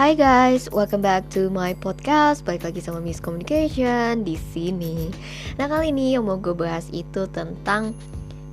Hai 0.00 0.16
guys, 0.16 0.64
welcome 0.72 1.04
back 1.04 1.28
to 1.28 1.52
my 1.52 1.76
podcast. 1.76 2.40
Balik 2.48 2.64
lagi 2.64 2.80
sama 2.80 3.04
Miss 3.04 3.20
Communication 3.20 4.24
di 4.24 4.32
sini. 4.32 5.12
Nah 5.60 5.68
kali 5.68 5.92
ini 5.92 6.16
yang 6.16 6.24
mau 6.24 6.40
gue 6.40 6.56
bahas 6.56 6.88
itu 6.88 7.28
tentang 7.28 7.92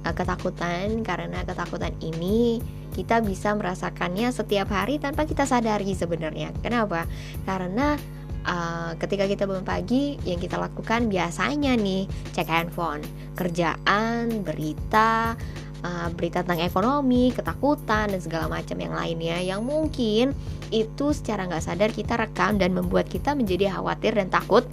uh, 0.03 0.11
ketakutan 0.11 1.07
karena 1.07 1.47
ketakutan 1.47 1.95
ini 2.03 2.59
kita 2.91 3.23
bisa 3.23 3.55
merasakannya 3.55 4.27
setiap 4.35 4.67
hari 4.75 4.99
tanpa 4.99 5.23
kita 5.23 5.47
sadari 5.47 5.95
sebenarnya. 5.95 6.51
Kenapa? 6.59 7.07
Karena 7.47 7.95
uh, 8.43 8.91
ketika 8.99 9.23
kita 9.23 9.47
bangun 9.47 9.63
pagi 9.63 10.19
yang 10.27 10.43
kita 10.43 10.59
lakukan 10.59 11.07
biasanya 11.07 11.79
nih 11.79 12.11
cek 12.35 12.51
handphone, 12.51 13.07
kerjaan, 13.39 14.43
berita, 14.43 15.39
uh, 15.87 16.07
berita 16.11 16.43
tentang 16.43 16.67
ekonomi, 16.67 17.31
ketakutan 17.31 18.11
dan 18.11 18.19
segala 18.19 18.51
macam 18.51 18.75
yang 18.75 18.91
lainnya 18.91 19.39
yang 19.39 19.63
mungkin 19.63 20.35
itu 20.67 21.15
secara 21.15 21.47
nggak 21.47 21.63
sadar 21.63 21.89
kita 21.95 22.19
rekam 22.19 22.59
dan 22.59 22.75
membuat 22.75 23.07
kita 23.07 23.31
menjadi 23.31 23.71
khawatir 23.71 24.19
dan 24.19 24.27
takut 24.27 24.67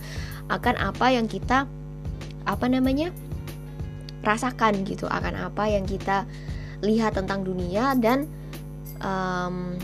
akan 0.50 0.74
apa 0.76 1.14
yang 1.14 1.30
kita 1.30 1.70
apa 2.44 2.66
namanya 2.66 3.14
rasakan 4.26 4.82
gitu. 4.82 5.06
Akan 5.06 5.38
apa 5.38 5.70
yang 5.70 5.86
kita 5.86 6.26
lihat 6.82 7.14
tentang 7.16 7.46
dunia 7.46 7.94
dan 7.96 8.26
um, 8.98 9.78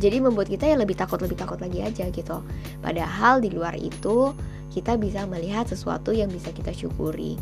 jadi 0.00 0.20
membuat 0.20 0.48
kita 0.48 0.68
ya 0.68 0.76
lebih 0.76 0.96
takut 0.96 1.18
lebih 1.20 1.40
takut 1.40 1.58
lagi 1.58 1.80
aja 1.80 2.06
gitu. 2.12 2.44
Padahal 2.84 3.40
di 3.40 3.48
luar 3.50 3.74
itu 3.80 4.36
kita 4.70 4.94
bisa 5.00 5.26
melihat 5.26 5.66
sesuatu 5.66 6.14
yang 6.14 6.30
bisa 6.30 6.54
kita 6.54 6.70
syukuri 6.70 7.34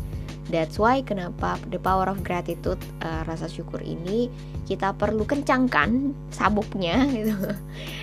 That's 0.49 0.81
why 0.81 1.05
kenapa 1.05 1.61
the 1.69 1.77
power 1.77 2.09
of 2.09 2.25
gratitude 2.25 2.81
uh, 3.05 3.21
rasa 3.29 3.45
syukur 3.45 3.85
ini 3.85 4.33
kita 4.65 4.97
perlu 4.97 5.21
kencangkan 5.21 6.17
sabuknya 6.33 7.05
gitu 7.21 7.37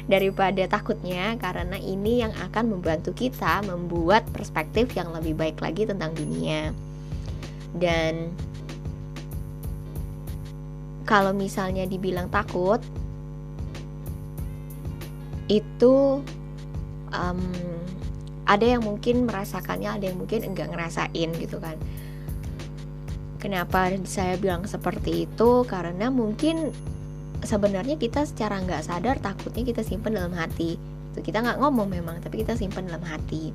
daripada 0.07 0.63
takutnya 0.71 1.35
karena 1.43 1.75
ini 1.75 2.23
yang 2.23 2.31
akan 2.39 2.79
membantu 2.79 3.11
kita 3.19 3.67
membuat 3.67 4.31
perspektif 4.31 4.95
yang 4.95 5.11
lebih 5.11 5.35
baik 5.35 5.59
lagi 5.59 5.91
tentang 5.91 6.15
dunia. 6.15 6.71
Dan 7.75 8.31
kalau 11.03 11.35
misalnya 11.35 11.83
dibilang 11.83 12.31
takut 12.31 12.79
itu 15.51 16.23
um, 17.11 17.43
ada 18.47 18.63
yang 18.63 18.87
mungkin 18.87 19.27
merasakannya, 19.27 19.99
ada 19.99 20.05
yang 20.07 20.19
mungkin 20.23 20.47
enggak 20.47 20.71
ngerasain 20.71 21.31
gitu 21.43 21.59
kan 21.59 21.75
Kenapa 23.37 23.93
saya 24.09 24.35
bilang 24.41 24.65
seperti 24.65 25.29
itu? 25.29 25.63
Karena 25.69 26.09
mungkin 26.09 26.73
sebenarnya 27.45 28.01
kita 28.01 28.25
secara 28.25 28.59
nggak 28.65 28.83
sadar 28.89 29.17
takutnya 29.21 29.63
kita 29.63 29.85
simpan 29.85 30.17
dalam 30.17 30.33
hati. 30.35 30.81
Kita 31.17 31.41
nggak 31.41 31.61
ngomong 31.65 31.89
memang, 31.89 32.21
tapi 32.21 32.45
kita 32.45 32.57
simpan 32.57 32.89
dalam 32.89 33.01
hati. 33.05 33.49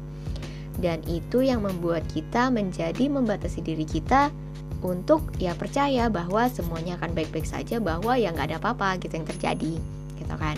Dan 0.82 1.04
itu 1.06 1.46
yang 1.46 1.62
membuat 1.62 2.02
kita 2.10 2.50
menjadi 2.50 3.06
membatasi 3.06 3.62
diri 3.62 3.86
kita 3.86 4.34
untuk 4.82 5.30
ya 5.38 5.54
percaya 5.54 6.10
bahwa 6.10 6.50
semuanya 6.50 6.98
akan 6.98 7.14
baik-baik 7.14 7.46
saja, 7.46 7.78
bahwa 7.78 8.18
ya 8.18 8.34
nggak 8.34 8.50
ada 8.50 8.58
apa-apa 8.58 8.98
gitu 8.98 9.14
yang 9.14 9.28
terjadi, 9.30 9.74
gitu 10.18 10.36
kan. 10.42 10.58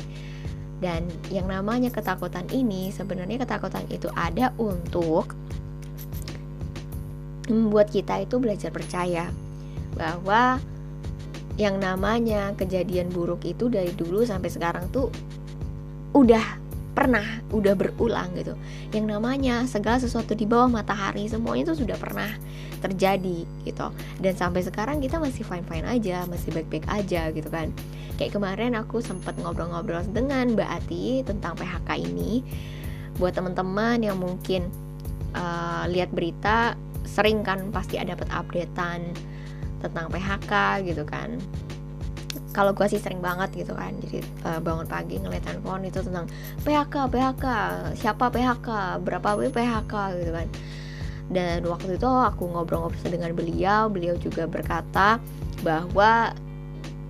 Dan 0.79 1.07
yang 1.31 1.47
namanya 1.47 1.91
ketakutan 1.91 2.47
ini 2.51 2.91
sebenarnya 2.91 3.43
ketakutan 3.43 3.83
itu 3.87 4.07
ada 4.15 4.51
untuk 4.55 5.31
membuat 7.51 7.91
kita 7.91 8.23
itu 8.23 8.39
belajar 8.39 8.71
percaya 8.71 9.27
bahwa 9.93 10.59
yang 11.59 11.77
namanya 11.77 12.55
kejadian 12.57 13.13
buruk 13.13 13.45
itu 13.45 13.69
dari 13.69 13.93
dulu 13.93 14.25
sampai 14.25 14.49
sekarang 14.49 14.89
tuh 14.89 15.13
udah 16.17 16.63
pernah, 16.93 17.25
udah 17.49 17.73
berulang 17.73 18.37
gitu. 18.37 18.53
Yang 18.93 19.05
namanya 19.17 19.65
segala 19.65 19.97
sesuatu 19.97 20.37
di 20.37 20.45
bawah 20.45 20.69
matahari 20.69 21.25
semuanya 21.25 21.73
itu 21.73 21.85
sudah 21.85 21.97
pernah 21.97 22.29
terjadi 22.85 23.45
gitu. 23.65 23.87
Dan 24.21 24.33
sampai 24.37 24.61
sekarang 24.61 25.01
kita 25.01 25.17
masih 25.17 25.41
fine-fine 25.41 25.89
aja, 25.89 26.25
masih 26.29 26.53
baik-baik 26.53 26.85
aja 26.85 27.33
gitu 27.33 27.49
kan. 27.49 27.73
Kayak 28.21 28.37
kemarin 28.37 28.77
aku 28.77 29.01
sempat 29.01 29.33
ngobrol-ngobrol 29.41 30.05
dengan 30.13 30.53
Mbak 30.53 30.69
Ati 30.69 31.05
tentang 31.25 31.57
PHK 31.57 31.89
ini. 31.97 32.45
Buat 33.17 33.41
teman-teman 33.41 34.01
yang 34.01 34.17
mungkin 34.21 34.69
uh, 35.33 35.89
lihat 35.89 36.13
berita 36.13 36.77
sering 37.07 37.43
kan 37.45 37.69
pasti 37.69 37.99
ada 37.99 38.15
dapat 38.15 38.29
updatean 38.31 39.13
tentang 39.83 40.07
PHK 40.09 40.51
gitu 40.87 41.03
kan. 41.03 41.37
Kalau 42.53 42.73
gue 42.73 42.85
sih 42.89 43.01
sering 43.01 43.21
banget 43.21 43.65
gitu 43.65 43.73
kan 43.73 43.93
jadi 44.01 44.21
uh, 44.45 44.59
bangun 44.61 44.85
pagi 44.85 45.17
ngeliat 45.17 45.45
handphone 45.45 45.85
itu 45.89 46.01
tentang 46.01 46.29
PHK 46.61 47.09
PHK 47.09 47.45
siapa 47.97 48.29
PHK 48.29 49.01
berapa 49.01 49.37
PHK 49.49 49.93
gitu 50.21 50.31
kan. 50.33 50.47
Dan 51.33 51.65
waktu 51.65 51.97
itu 51.97 52.05
aku 52.09 52.51
ngobrol-ngobrol 52.51 53.09
dengan 53.09 53.31
beliau 53.33 53.89
beliau 53.89 54.15
juga 54.21 54.45
berkata 54.45 55.17
bahwa 55.65 56.35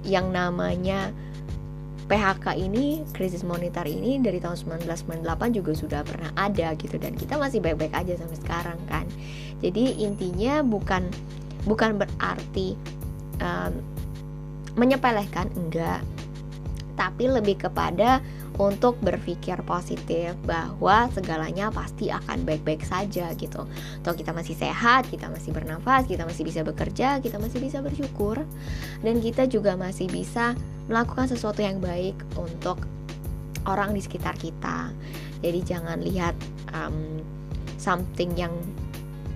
yang 0.03 0.31
namanya 0.31 1.11
PHK 2.07 2.59
ini 2.59 3.01
krisis 3.15 3.47
moneter 3.47 3.87
ini 3.87 4.19
dari 4.19 4.37
tahun 4.37 4.59
1998 4.83 5.57
juga 5.57 5.71
sudah 5.71 6.01
pernah 6.03 6.29
ada 6.35 6.75
gitu 6.75 6.99
dan 6.99 7.15
kita 7.15 7.39
masih 7.39 7.63
baik-baik 7.63 7.95
aja 7.95 8.19
sampai 8.19 8.37
sekarang 8.43 8.79
kan 8.91 9.07
jadi 9.63 10.03
intinya 10.03 10.59
bukan 10.61 11.07
bukan 11.63 11.95
berarti 11.95 12.75
um, 13.39 13.73
menyepelekan 14.75 15.47
enggak 15.55 16.03
tapi 16.93 17.25
lebih 17.25 17.57
kepada 17.57 18.21
untuk 18.61 19.01
berpikir 19.01 19.57
positif 19.65 20.37
bahwa 20.45 21.09
segalanya 21.09 21.73
pasti 21.73 22.13
akan 22.13 22.45
baik-baik 22.45 22.85
saja 22.85 23.33
gitu. 23.33 23.65
Toh 24.05 24.13
kita 24.13 24.29
masih 24.29 24.53
sehat, 24.53 25.09
kita 25.09 25.25
masih 25.25 25.49
bernafas, 25.49 26.05
kita 26.05 26.21
masih 26.21 26.45
bisa 26.45 26.61
bekerja, 26.61 27.17
kita 27.17 27.41
masih 27.41 27.57
bisa 27.57 27.81
bersyukur 27.81 28.45
dan 29.01 29.15
kita 29.17 29.49
juga 29.49 29.73
masih 29.73 30.05
bisa 30.05 30.53
melakukan 30.85 31.25
sesuatu 31.33 31.65
yang 31.65 31.81
baik 31.81 32.13
untuk 32.37 32.85
orang 33.65 33.97
di 33.97 34.01
sekitar 34.05 34.37
kita. 34.37 34.93
Jadi 35.41 35.59
jangan 35.65 35.97
lihat 36.05 36.37
um, 36.77 37.19
something 37.81 38.37
yang 38.37 38.53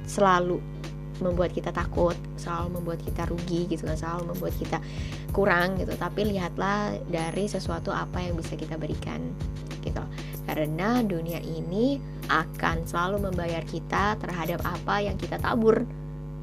selalu 0.08 0.64
membuat 1.20 1.50
kita 1.54 1.74
takut, 1.74 2.14
selalu 2.38 2.82
membuat 2.82 3.02
kita 3.02 3.26
rugi 3.26 3.66
gitu 3.70 3.90
kan, 3.90 3.98
selalu 3.98 4.34
membuat 4.34 4.54
kita 4.58 4.78
kurang 5.34 5.78
gitu. 5.82 5.94
Tapi 5.98 6.34
lihatlah 6.34 6.96
dari 7.10 7.46
sesuatu 7.50 7.92
apa 7.92 8.22
yang 8.22 8.38
bisa 8.38 8.56
kita 8.56 8.78
berikan 8.78 9.22
gitu. 9.82 10.04
Karena 10.48 11.04
dunia 11.04 11.44
ini 11.44 12.00
akan 12.32 12.88
selalu 12.88 13.32
membayar 13.32 13.64
kita 13.68 14.16
terhadap 14.22 14.64
apa 14.64 15.04
yang 15.04 15.20
kita 15.20 15.36
tabur 15.42 15.84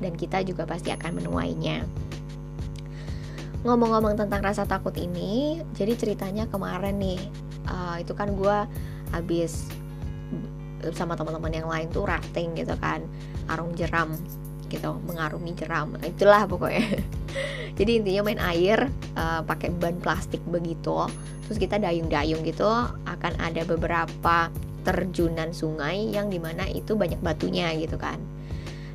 dan 0.03 0.13
kita 0.19 0.43
juga 0.45 0.69
pasti 0.69 0.91
akan 0.93 1.23
menuainya. 1.23 1.87
Ngomong-ngomong 3.65 4.21
tentang 4.21 4.45
rasa 4.45 4.69
takut 4.69 4.93
ini, 5.01 5.65
jadi 5.73 5.97
ceritanya 5.97 6.45
kemarin 6.53 7.01
nih, 7.01 7.21
uh, 7.65 7.97
itu 7.97 8.13
kan 8.13 8.37
gue 8.37 8.59
habis 9.09 9.73
sama 10.93 11.17
teman-teman 11.17 11.53
yang 11.55 11.69
lain 11.71 11.89
tuh 11.89 12.05
rafting 12.05 12.53
gitu 12.53 12.77
kan, 12.77 13.01
arung 13.49 13.73
jeram 13.73 14.13
gitu 14.69 14.99
mengarungi 15.07 15.53
jeram. 15.55 15.95
Nah, 15.95 16.05
itulah 16.09 16.45
pokoknya. 16.51 16.85
Jadi 17.79 17.91
intinya 18.03 18.23
main 18.27 18.41
air 18.43 18.91
uh, 19.15 19.41
pakai 19.47 19.71
ban 19.71 19.97
plastik 20.03 20.43
begitu. 20.51 21.07
Terus 21.47 21.59
kita 21.61 21.77
dayung-dayung 21.79 22.43
gitu 22.43 22.67
akan 23.05 23.33
ada 23.39 23.63
beberapa 23.67 24.49
terjunan 24.85 25.51
sungai 25.57 26.13
yang 26.13 26.29
di 26.29 26.37
mana 26.37 26.69
itu 26.69 26.95
banyak 26.99 27.21
batunya 27.23 27.73
gitu 27.79 27.97
kan. 27.97 28.21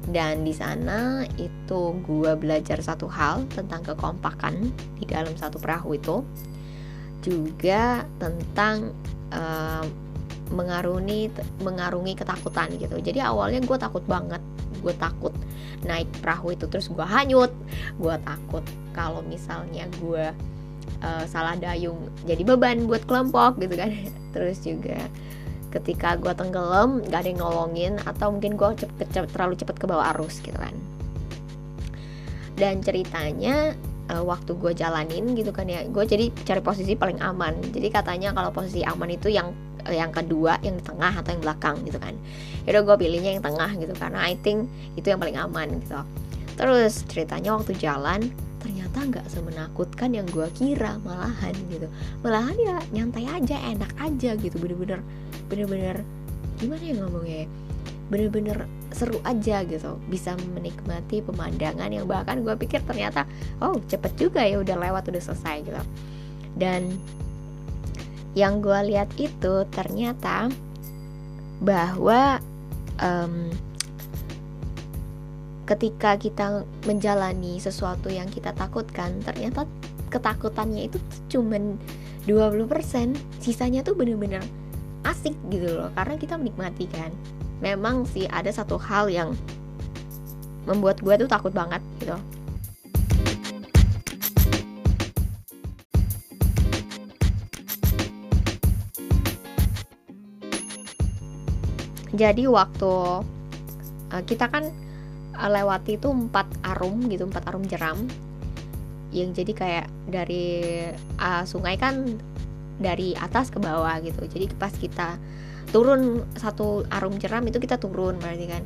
Dan 0.09 0.41
di 0.41 0.55
sana 0.55 1.27
itu 1.37 1.93
gue 2.01 2.31
belajar 2.39 2.81
satu 2.81 3.05
hal 3.05 3.45
tentang 3.51 3.83
kekompakan 3.83 4.73
di 4.97 5.05
dalam 5.05 5.35
satu 5.37 5.61
perahu 5.61 5.93
itu. 5.97 6.23
Juga 7.19 8.07
tentang 8.15 8.95
uh, 9.35 9.83
mengarungi 10.49 11.29
mengarungi 11.61 12.13
ketakutan 12.17 12.73
gitu. 12.77 12.97
Jadi 12.99 13.21
awalnya 13.21 13.61
gue 13.61 13.77
takut 13.77 14.03
banget. 14.05 14.41
Gue 14.79 14.95
takut 14.95 15.33
naik 15.85 16.07
perahu 16.19 16.53
itu 16.55 16.65
terus 16.67 16.89
gue 16.89 17.05
hanyut. 17.05 17.53
Gue 17.97 18.15
takut 18.25 18.63
kalau 18.93 19.21
misalnya 19.23 19.85
gue 20.01 20.33
uh, 21.03 21.23
salah 21.29 21.55
dayung 21.55 22.09
jadi 22.25 22.41
beban 22.43 22.89
buat 22.89 23.05
kelompok 23.05 23.61
gitu 23.61 23.75
kan. 23.77 23.91
Terus 24.33 24.61
juga 24.61 24.99
ketika 25.69 26.17
gue 26.17 26.33
tenggelam 26.33 27.05
gak 27.05 27.25
ada 27.25 27.29
yang 27.29 27.41
nolongin 27.45 27.93
atau 28.01 28.33
mungkin 28.33 28.57
gue 28.57 28.69
cepet, 28.73 29.05
cepet, 29.13 29.29
terlalu 29.29 29.53
cepet 29.53 29.75
ke 29.77 29.85
bawah 29.85 30.09
arus 30.17 30.41
gitu 30.41 30.57
kan. 30.57 30.73
Dan 32.57 32.81
ceritanya 32.81 33.77
uh, 34.09 34.25
waktu 34.25 34.57
gue 34.57 34.73
jalanin 34.73 35.37
gitu 35.37 35.53
kan 35.53 35.69
ya 35.69 35.85
gue 35.85 36.03
jadi 36.03 36.33
cari 36.43 36.61
posisi 36.61 36.97
paling 36.97 37.21
aman. 37.21 37.55
Jadi 37.69 37.87
katanya 37.93 38.33
kalau 38.33 38.49
posisi 38.49 38.81
aman 38.81 39.09
itu 39.13 39.29
yang 39.29 39.53
yang 39.87 40.11
kedua 40.11 40.59
yang 40.59 40.75
di 40.75 40.83
tengah 40.83 41.13
atau 41.15 41.31
yang 41.31 41.43
belakang 41.43 41.75
gitu 41.87 41.99
kan. 42.01 42.13
Yaudah 42.67 42.81
gue 42.83 42.95
pilihnya 43.07 43.39
yang 43.39 43.43
tengah 43.43 43.71
gitu 43.79 43.93
karena 43.95 44.19
I 44.27 44.35
think 44.39 44.67
itu 44.99 45.07
yang 45.07 45.19
paling 45.23 45.39
aman 45.39 45.79
gitu. 45.79 45.99
Terus 46.59 47.07
ceritanya 47.07 47.55
waktu 47.55 47.71
jalan 47.79 48.29
ternyata 48.59 48.99
nggak 48.99 49.27
semenakutkan 49.31 50.11
yang 50.11 50.27
gue 50.27 50.47
kira 50.51 50.99
malahan 51.01 51.55
gitu. 51.71 51.87
Malahan 52.19 52.57
ya 52.59 52.75
nyantai 52.91 53.25
aja 53.25 53.55
enak 53.63 53.91
aja 53.95 54.35
gitu 54.35 54.55
bener-bener 54.59 54.99
bener-bener 55.47 56.03
gimana 56.59 56.83
ya 56.83 56.93
ngomongnya 56.99 57.37
ya? 57.43 57.47
bener-bener 58.09 58.65
seru 58.89 59.21
aja 59.21 59.61
gitu 59.63 60.01
bisa 60.09 60.33
menikmati 60.57 61.21
pemandangan 61.21 61.93
yang 61.93 62.09
bahkan 62.09 62.41
gue 62.41 62.57
pikir 62.57 62.81
ternyata 62.81 63.29
oh 63.61 63.77
cepet 63.85 64.17
juga 64.17 64.41
ya 64.41 64.57
udah 64.59 64.75
lewat 64.75 65.07
udah 65.13 65.21
selesai 65.21 65.55
gitu. 65.63 65.81
Dan 66.57 66.97
yang 68.39 68.63
gue 68.63 68.79
lihat 68.95 69.11
itu 69.19 69.67
ternyata 69.67 70.47
bahwa 71.59 72.39
um, 73.03 73.51
ketika 75.67 76.15
kita 76.15 76.63
menjalani 76.87 77.59
sesuatu 77.59 78.07
yang 78.07 78.31
kita 78.31 78.55
takutkan 78.55 79.19
ternyata 79.21 79.67
ketakutannya 80.07 80.87
itu 80.87 80.97
cuman 81.29 81.75
20% 82.25 83.13
sisanya 83.43 83.83
tuh 83.83 83.93
bener-bener 83.93 84.41
asik 85.03 85.35
gitu 85.51 85.75
loh 85.75 85.91
karena 85.93 86.15
kita 86.15 86.39
menikmati 86.39 86.87
kan. 86.89 87.11
Memang 87.59 88.07
sih 88.07 88.23
ada 88.31 88.47
satu 88.55 88.79
hal 88.79 89.11
yang 89.11 89.35
membuat 90.63 91.03
gue 91.03 91.25
tuh 91.25 91.29
takut 91.29 91.51
banget 91.51 91.83
gitu 91.99 92.15
jadi 102.13 102.49
waktu 102.49 102.93
uh, 104.09 104.23
kita 104.25 104.49
kan 104.49 104.73
lewati 105.39 105.95
itu 105.95 106.09
empat 106.09 106.49
arum 106.65 107.05
gitu 107.07 107.29
empat 107.29 107.45
arum 107.47 107.63
jeram. 107.69 108.09
Yang 109.09 109.41
jadi 109.41 109.51
kayak 109.53 109.87
dari 110.09 110.45
uh, 111.21 111.43
sungai 111.45 111.77
kan 111.77 112.19
dari 112.81 113.13
atas 113.13 113.53
ke 113.53 113.61
bawah 113.61 114.01
gitu. 114.01 114.25
Jadi 114.25 114.49
pas 114.57 114.73
kita 114.73 115.21
turun 115.69 116.25
satu 116.33 116.81
arum 116.89 117.21
jeram 117.21 117.45
itu 117.45 117.61
kita 117.61 117.77
turun 117.77 118.17
berarti 118.17 118.45
kan. 118.49 118.63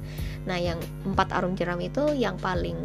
Nah 0.48 0.58
yang 0.58 0.80
empat 1.04 1.36
arum 1.36 1.60
jeram 1.60 1.78
itu 1.84 2.16
yang 2.16 2.40
paling 2.40 2.76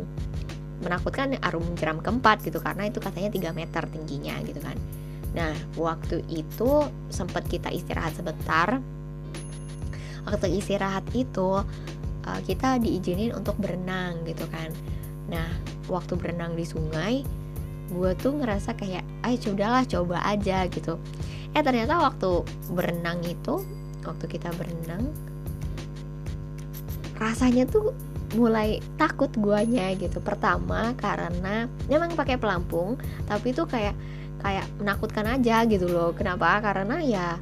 menakutkan 0.82 1.34
arum 1.43 1.75
jeram 1.75 1.99
keempat 1.99 2.43
gitu 2.46 2.62
karena 2.62 2.87
itu 2.87 3.02
katanya 3.02 3.31
3 3.34 3.50
meter 3.54 3.82
tingginya 3.90 4.34
gitu 4.43 4.58
kan. 4.58 4.75
Nah 5.38 5.54
waktu 5.78 6.22
itu 6.31 6.87
sempat 7.11 7.46
kita 7.46 7.70
istirahat 7.70 8.14
sebentar 8.19 8.82
waktu 10.26 10.58
istirahat 10.58 11.04
itu 11.14 11.62
uh, 12.24 12.40
kita 12.44 12.80
diizinin 12.82 13.36
untuk 13.36 13.58
berenang 13.60 14.24
gitu 14.26 14.44
kan. 14.50 14.72
Nah 15.28 15.48
waktu 15.86 16.16
berenang 16.16 16.56
di 16.56 16.64
sungai 16.64 17.24
gue 17.88 18.12
tuh 18.20 18.36
ngerasa 18.36 18.76
kayak 18.76 19.00
ayo 19.24 19.36
sudahlah 19.40 19.84
coba 19.88 20.20
aja 20.28 20.68
gitu. 20.68 21.00
Eh 21.56 21.62
ternyata 21.64 21.96
waktu 21.96 22.44
berenang 22.72 23.24
itu 23.24 23.64
waktu 24.04 24.24
kita 24.28 24.52
berenang 24.56 25.08
rasanya 27.18 27.66
tuh 27.66 27.96
mulai 28.36 28.84
takut 29.00 29.32
guanya 29.40 29.88
gitu. 29.96 30.20
Pertama 30.20 30.92
karena 31.00 31.64
memang 31.88 32.12
pakai 32.12 32.36
pelampung 32.36 33.00
tapi 33.24 33.56
tuh 33.56 33.64
kayak 33.64 33.96
kayak 34.44 34.68
menakutkan 34.78 35.26
aja 35.26 35.64
gitu 35.64 35.88
loh. 35.88 36.12
Kenapa? 36.12 36.60
Karena 36.60 37.00
ya 37.00 37.40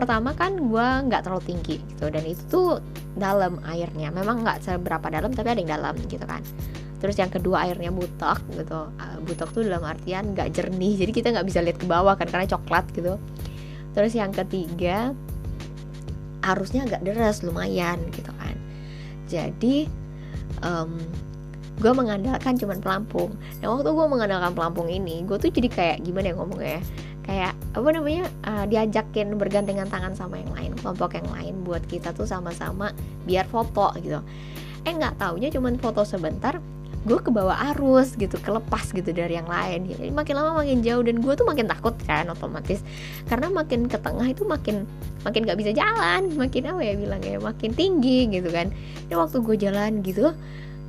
pertama 0.00 0.32
kan 0.32 0.56
gue 0.56 0.86
nggak 1.12 1.28
terlalu 1.28 1.44
tinggi 1.44 1.76
gitu 1.92 2.08
dan 2.08 2.24
itu 2.24 2.40
tuh 2.48 2.80
dalam 3.20 3.60
airnya. 3.68 4.08
Memang 4.08 4.40
nggak 4.40 4.64
seberapa 4.64 5.12
dalam 5.12 5.28
tapi 5.36 5.52
ada 5.52 5.60
yang 5.60 5.72
dalam 5.76 5.94
gitu 6.08 6.24
kan. 6.24 6.40
Terus 7.04 7.20
yang 7.20 7.28
kedua 7.28 7.68
airnya 7.68 7.92
butok 7.92 8.40
gitu. 8.56 8.88
Uh, 8.96 9.16
butok 9.28 9.52
tuh 9.52 9.68
dalam 9.68 9.84
artian 9.84 10.32
nggak 10.32 10.56
jernih 10.56 10.96
jadi 10.96 11.12
kita 11.12 11.28
nggak 11.36 11.46
bisa 11.52 11.60
lihat 11.60 11.76
ke 11.76 11.84
bawah 11.84 12.16
kan 12.16 12.32
karena 12.32 12.48
coklat 12.48 12.88
gitu. 12.96 13.20
Terus 13.92 14.16
yang 14.16 14.32
ketiga 14.32 15.12
arusnya 16.40 16.88
agak 16.88 17.04
deras 17.04 17.44
lumayan 17.44 18.00
gitu 18.16 18.32
kan. 18.40 18.56
Jadi 19.28 19.84
um, 20.64 20.96
gue 21.80 21.92
mengandalkan 21.92 22.56
cuman 22.56 22.80
pelampung. 22.80 23.36
Nah 23.60 23.72
waktu 23.72 23.92
gue 23.92 24.06
mengandalkan 24.08 24.56
pelampung 24.56 24.88
ini 24.88 25.24
gue 25.28 25.36
tuh 25.36 25.52
jadi 25.52 25.68
kayak 25.68 25.96
gimana 26.08 26.32
ya 26.32 26.34
ngomongnya 26.36 26.72
ya 26.80 26.82
kayak 27.30 27.54
apa 27.78 27.88
namanya 27.94 28.26
uh, 28.42 28.66
diajakin 28.66 29.38
bergandengan 29.38 29.86
tangan 29.86 30.18
sama 30.18 30.42
yang 30.42 30.50
lain 30.50 30.74
kelompok 30.74 31.14
yang 31.14 31.30
lain 31.30 31.62
buat 31.62 31.86
kita 31.86 32.10
tuh 32.10 32.26
sama-sama 32.26 32.90
biar 33.22 33.46
foto 33.46 33.94
gitu. 34.02 34.18
Eh 34.82 34.90
nggak 34.90 35.22
taunya 35.22 35.46
cuman 35.54 35.78
foto 35.78 36.02
sebentar 36.02 36.58
gue 37.00 37.16
ke 37.16 37.30
bawah 37.32 37.54
arus 37.72 38.18
gitu 38.18 38.34
kelepas 38.42 38.90
gitu 38.90 39.14
dari 39.14 39.38
yang 39.38 39.46
lain. 39.46 39.86
Jadi 39.86 40.10
makin 40.10 40.34
lama 40.42 40.66
makin 40.66 40.82
jauh 40.82 41.06
dan 41.06 41.22
gue 41.22 41.32
tuh 41.38 41.46
makin 41.46 41.70
takut 41.70 41.94
kan 42.02 42.26
otomatis. 42.26 42.82
Karena 43.30 43.46
makin 43.46 43.86
ke 43.86 44.02
tengah 44.02 44.26
itu 44.26 44.42
makin 44.42 44.90
makin 45.22 45.46
nggak 45.46 45.58
bisa 45.62 45.70
jalan 45.70 46.34
makin 46.34 46.66
apa 46.66 46.82
ya 46.82 46.98
bilangnya 46.98 47.38
makin 47.38 47.70
tinggi 47.78 48.26
gitu 48.26 48.50
kan. 48.50 48.74
Dan 49.06 49.16
waktu 49.22 49.38
gue 49.38 49.54
jalan 49.70 50.02
gitu 50.02 50.34
uh, 50.34 50.34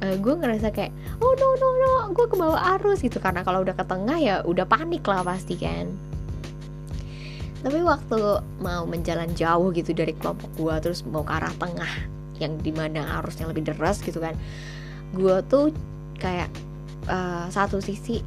eh, 0.02 0.18
gue 0.18 0.34
ngerasa 0.34 0.74
kayak 0.74 0.90
oh 1.22 1.38
no 1.38 1.54
no 1.62 1.70
no 1.78 1.94
gue 2.18 2.26
ke 2.26 2.34
bawah 2.34 2.82
arus 2.82 3.06
gitu. 3.06 3.22
Karena 3.22 3.46
kalau 3.46 3.62
udah 3.62 3.78
ke 3.78 3.86
tengah 3.86 4.18
ya 4.18 4.36
udah 4.42 4.66
panik 4.66 5.06
lah 5.06 5.22
pasti 5.22 5.54
kan 5.54 6.11
tapi 7.62 7.80
waktu 7.86 8.42
mau 8.62 8.84
menjalan 8.90 9.30
jauh 9.38 9.70
gitu 9.74 9.94
dari 9.94 10.18
kelompok 10.18 10.50
gue 10.58 10.76
terus 10.90 11.06
mau 11.06 11.22
ke 11.22 11.34
arah 11.34 11.54
tengah 11.62 11.92
yang 12.42 12.58
di 12.58 12.74
mana 12.74 13.22
arusnya 13.22 13.46
lebih 13.46 13.70
deras 13.70 14.02
gitu 14.02 14.18
kan 14.18 14.34
gue 15.14 15.36
tuh 15.46 15.70
kayak 16.18 16.50
uh, 17.10 17.46
satu 17.50 17.82
sisi 17.82 18.22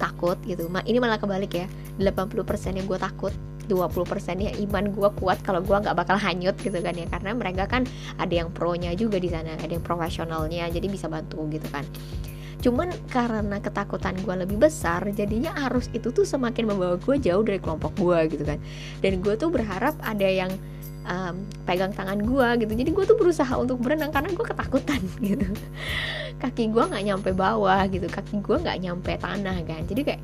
takut 0.00 0.40
gitu. 0.48 0.66
Ini 0.68 0.96
malah 0.96 1.20
kebalik 1.20 1.52
ya 1.52 1.66
80% 2.00 2.80
yang 2.80 2.86
gue 2.88 2.96
takut 2.96 3.34
20% 3.68 3.76
ya 4.40 4.50
iman 4.66 4.84
gue 4.90 5.08
kuat 5.20 5.38
kalau 5.46 5.62
gue 5.62 5.76
nggak 5.76 5.94
bakal 5.94 6.16
hanyut 6.16 6.56
gitu 6.58 6.80
kan 6.80 6.96
ya. 6.96 7.06
Karena 7.12 7.36
mereka 7.36 7.68
kan 7.68 7.84
ada 8.16 8.32
yang 8.32 8.48
pro 8.50 8.72
nya 8.74 8.96
juga 8.96 9.20
di 9.20 9.28
sana 9.28 9.54
ada 9.60 9.70
yang 9.70 9.84
profesionalnya 9.84 10.72
jadi 10.72 10.86
bisa 10.88 11.06
bantu 11.06 11.44
gitu 11.52 11.68
kan 11.68 11.84
cuman 12.60 12.92
karena 13.08 13.56
ketakutan 13.58 14.14
gue 14.20 14.34
lebih 14.44 14.60
besar 14.60 15.00
jadinya 15.16 15.56
arus 15.68 15.88
itu 15.96 16.12
tuh 16.12 16.28
semakin 16.28 16.68
membawa 16.68 16.96
gue 17.00 17.16
jauh 17.16 17.40
dari 17.40 17.58
kelompok 17.58 17.96
gue 17.96 18.36
gitu 18.36 18.44
kan. 18.44 18.58
Dan 19.00 19.24
gue 19.24 19.34
tuh 19.36 19.48
berharap 19.48 19.96
ada 20.04 20.28
yang 20.28 20.52
um, 21.08 21.44
pegang 21.64 21.92
tangan 21.96 22.20
gue 22.20 22.48
gitu. 22.64 22.72
Jadi 22.72 22.90
gue 22.92 23.04
tuh 23.08 23.16
berusaha 23.16 23.52
untuk 23.56 23.80
berenang 23.80 24.12
karena 24.12 24.30
gue 24.32 24.46
ketakutan 24.46 25.00
gitu. 25.28 25.46
Kaki 26.40 26.72
gue 26.72 26.84
nggak 26.84 27.04
nyampe 27.04 27.30
bawah 27.32 27.84
gitu. 27.88 28.06
Kaki 28.08 28.40
gue 28.40 28.56
nggak 28.60 28.78
nyampe 28.80 29.12
tanah 29.16 29.56
kan. 29.64 29.82
Jadi 29.88 30.00
kayak 30.04 30.20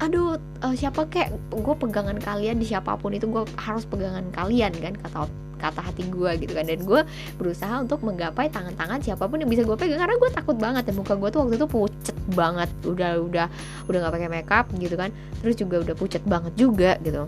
aduh 0.00 0.36
uh, 0.64 0.74
siapa 0.76 1.08
kayak 1.08 1.36
gue 1.52 1.74
pegangan 1.76 2.16
kalian 2.20 2.60
di 2.60 2.66
siapa 2.68 2.96
pun 2.96 3.12
itu 3.12 3.28
gue 3.28 3.44
harus 3.56 3.84
pegangan 3.84 4.28
kalian 4.32 4.72
kan 4.76 4.94
kata 4.96 5.47
kata 5.58 5.82
hati 5.82 6.06
gue 6.06 6.30
gitu 6.40 6.54
kan. 6.54 6.64
Dan 6.64 6.86
gue 6.86 7.00
berusaha 7.36 7.74
untuk 7.82 8.00
menggapai 8.06 8.48
tangan-tangan 8.48 9.02
siapa 9.02 9.26
pun 9.26 9.42
yang 9.42 9.50
bisa 9.50 9.66
gue 9.66 9.76
pegang 9.76 10.00
karena 10.00 10.16
gue 10.16 10.30
takut 10.30 10.56
banget 10.56 10.86
dan 10.86 10.94
muka 10.96 11.14
gue 11.18 11.28
tuh 11.34 11.40
waktu 11.44 11.54
itu 11.58 11.66
pucet 11.66 12.16
banget. 12.32 12.70
Udah 12.86 13.18
udah 13.18 13.46
udah 13.90 13.98
nggak 13.98 14.14
pakai 14.14 14.30
makeup 14.30 14.66
gitu 14.78 14.94
kan 14.94 15.10
terus 15.42 15.54
juga 15.58 15.82
udah 15.82 15.94
pucet 15.98 16.22
banget 16.24 16.52
juga 16.54 16.96
gitu. 17.02 17.26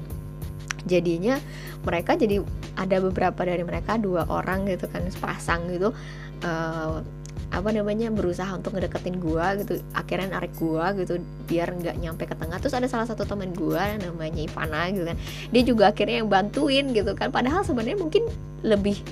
Jadinya 0.88 1.36
mereka 1.84 2.16
jadi 2.16 2.40
ada 2.76 2.96
beberapa 3.00 3.40
dari 3.44 3.64
mereka 3.64 3.96
dua 4.00 4.24
orang 4.28 4.68
gitu 4.68 4.88
kan 4.88 5.04
sepasang 5.08 5.68
gitu 5.72 5.92
uh, 6.44 7.00
apa 7.50 7.74
namanya 7.74 8.14
berusaha 8.14 8.48
untuk 8.54 8.78
ngedeketin 8.78 9.18
gua 9.18 9.58
gitu 9.58 9.82
akhirnya 9.90 10.38
narik 10.38 10.54
gua 10.54 10.94
gitu 10.94 11.18
biar 11.50 11.74
nggak 11.74 11.96
nyampe 11.98 12.24
ke 12.30 12.34
tengah. 12.38 12.62
Terus 12.62 12.74
ada 12.78 12.86
salah 12.86 13.06
satu 13.10 13.26
teman 13.26 13.50
gua 13.52 13.98
namanya 13.98 14.38
Ivana 14.38 14.86
gitu 14.94 15.04
kan. 15.06 15.16
Dia 15.50 15.62
juga 15.66 15.84
akhirnya 15.90 16.22
yang 16.22 16.30
bantuin 16.30 16.94
gitu 16.94 17.12
kan. 17.18 17.34
Padahal 17.34 17.66
sebenarnya 17.66 17.98
mungkin 17.98 18.26
lebih 18.62 19.02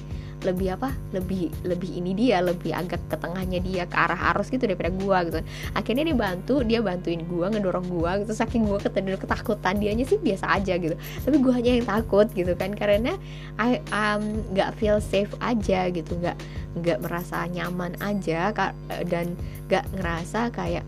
lebih 0.44 0.78
apa? 0.78 0.94
Lebih 1.10 1.50
lebih 1.66 1.90
ini 1.98 2.14
dia 2.14 2.38
lebih 2.38 2.70
agak 2.70 3.02
ke 3.10 3.16
tengahnya 3.18 3.58
dia 3.58 3.82
ke 3.86 3.96
arah 3.96 4.34
arus 4.34 4.52
gitu 4.52 4.66
daripada 4.66 4.90
gua 4.94 5.26
gitu. 5.26 5.42
Akhirnya 5.74 6.04
dia 6.06 6.16
bantu 6.16 6.54
dia 6.62 6.80
bantuin 6.82 7.26
gua 7.26 7.50
ngedorong 7.50 7.86
gua 7.90 8.22
gitu. 8.22 8.32
Saking 8.34 8.66
gua 8.66 8.78
ketendul 8.78 9.18
ketakutan 9.18 9.82
dianya 9.82 10.06
sih 10.06 10.18
biasa 10.20 10.46
aja 10.58 10.78
gitu. 10.78 10.94
Tapi 10.96 11.36
gua 11.42 11.58
hanya 11.58 11.74
yang 11.74 11.86
takut 11.86 12.30
gitu 12.34 12.54
kan. 12.54 12.74
Karena 12.78 13.18
I 13.58 13.82
um, 13.90 14.42
gak 14.54 14.78
feel 14.78 15.02
safe 15.02 15.32
aja 15.42 15.90
gitu. 15.90 16.14
Nggak 16.18 16.38
nggak 16.78 16.98
merasa 17.02 17.42
nyaman 17.50 17.98
aja 17.98 18.54
dan 19.08 19.34
nggak 19.66 19.84
ngerasa 19.98 20.54
kayak 20.54 20.86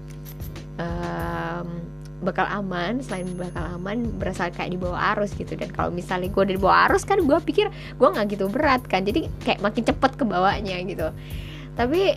um, 0.78 1.89
bakal 2.20 2.44
aman 2.48 3.00
selain 3.00 3.26
bakal 3.36 3.64
aman 3.80 4.04
berasa 4.20 4.52
kayak 4.52 4.76
di 4.76 4.78
bawah 4.80 5.16
arus 5.16 5.32
gitu. 5.36 5.56
Dan 5.56 5.72
kalau 5.72 5.88
misalnya 5.88 6.28
gue 6.28 6.44
di 6.54 6.60
bawah 6.60 6.88
arus 6.88 7.08
kan 7.08 7.20
gue 7.20 7.38
pikir 7.42 7.68
gue 7.70 8.08
nggak 8.08 8.36
gitu 8.36 8.46
berat 8.52 8.84
kan. 8.86 9.04
Jadi 9.04 9.26
kayak 9.42 9.60
makin 9.64 9.82
cepet 9.84 10.12
ke 10.16 10.24
bawahnya 10.28 10.76
gitu. 10.84 11.08
Tapi 11.74 12.16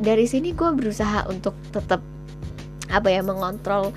dari 0.00 0.26
sini 0.26 0.56
gue 0.56 0.70
berusaha 0.74 1.28
untuk 1.30 1.54
tetap 1.70 2.02
apa 2.90 3.08
ya 3.08 3.24
mengontrol 3.24 3.94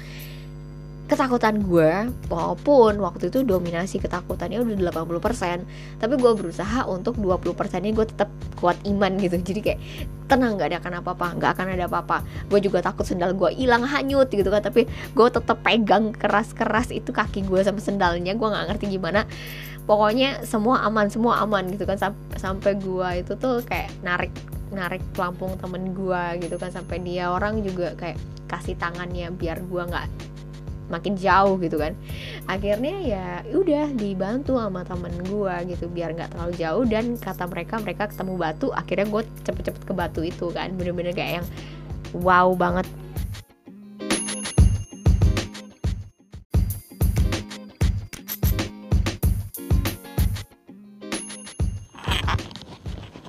ketakutan 1.07 1.63
gue 1.63 2.11
walaupun 2.27 2.99
waktu 2.99 3.31
itu 3.31 3.39
dominasi 3.47 4.03
ketakutannya 4.03 4.59
udah 4.59 4.91
80% 4.91 5.63
tapi 6.03 6.13
gue 6.19 6.31
berusaha 6.35 6.83
untuk 6.83 7.15
20% 7.15 7.55
ini 7.79 7.95
gue 7.95 8.03
tetap 8.03 8.27
kuat 8.59 8.75
iman 8.83 9.15
gitu. 9.15 9.39
Jadi 9.39 9.59
kayak 9.63 9.79
tenang 10.27 10.59
gak 10.59 10.75
ada 10.75 10.77
akan 10.83 10.93
apa-apa 10.99 11.27
nggak 11.39 11.51
akan 11.55 11.67
ada 11.79 11.85
apa-apa. 11.87 12.27
Gue 12.51 12.59
juga 12.59 12.83
takut 12.83 13.07
sendal 13.07 13.31
gue 13.39 13.55
hilang 13.55 13.87
hanyut 13.87 14.27
gitu 14.27 14.51
kan 14.51 14.59
tapi 14.59 14.83
gue 15.15 15.27
tetap 15.31 15.63
pegang 15.63 16.11
keras-keras 16.11 16.91
itu 16.91 17.15
kaki 17.15 17.47
gue 17.47 17.63
sama 17.63 17.79
sendalnya 17.79 18.35
gue 18.35 18.47
nggak 18.47 18.65
ngerti 18.75 18.85
gimana. 18.99 19.23
Pokoknya 19.87 20.43
semua 20.43 20.83
aman 20.83 21.07
semua 21.07 21.39
aman 21.39 21.63
gitu 21.71 21.87
kan 21.87 21.95
Samp 21.95 22.19
sampai 22.35 22.75
gue 22.75 23.23
itu 23.23 23.39
tuh 23.39 23.63
kayak 23.63 23.87
narik 24.03 24.35
narik 24.75 24.99
pelampung 25.15 25.55
temen 25.55 25.95
gue 25.95 26.43
gitu 26.43 26.59
kan 26.59 26.67
sampai 26.67 26.99
dia 26.99 27.31
orang 27.31 27.63
juga 27.63 27.95
kayak 27.95 28.19
kasih 28.51 28.75
tangannya 28.75 29.31
biar 29.31 29.63
gue 29.63 29.83
nggak 29.87 30.35
makin 30.87 31.13
jauh 31.19 31.59
gitu 31.59 31.77
kan. 31.79 31.93
Akhirnya 32.47 32.95
ya 33.03 33.27
udah 33.51 33.91
dibantu 33.95 34.59
sama 34.59 34.83
temen 34.87 35.13
gue 35.27 35.55
gitu 35.75 35.85
biar 35.91 36.15
nggak 36.15 36.35
terlalu 36.35 36.53
jauh 36.55 36.83
dan 36.87 37.15
kata 37.19 37.45
mereka 37.47 37.79
mereka 37.79 38.03
ketemu 38.11 38.33
batu 38.39 38.67
akhirnya 38.71 39.07
gue 39.07 39.23
cepet-cepet 39.43 39.83
ke 39.83 39.93
batu 39.93 40.21
itu 40.23 40.47
kan. 40.51 40.71
Bener-bener 40.75 41.11
kayak 41.15 41.43
yang 41.43 41.47
wow 42.15 42.51
banget. 42.55 42.87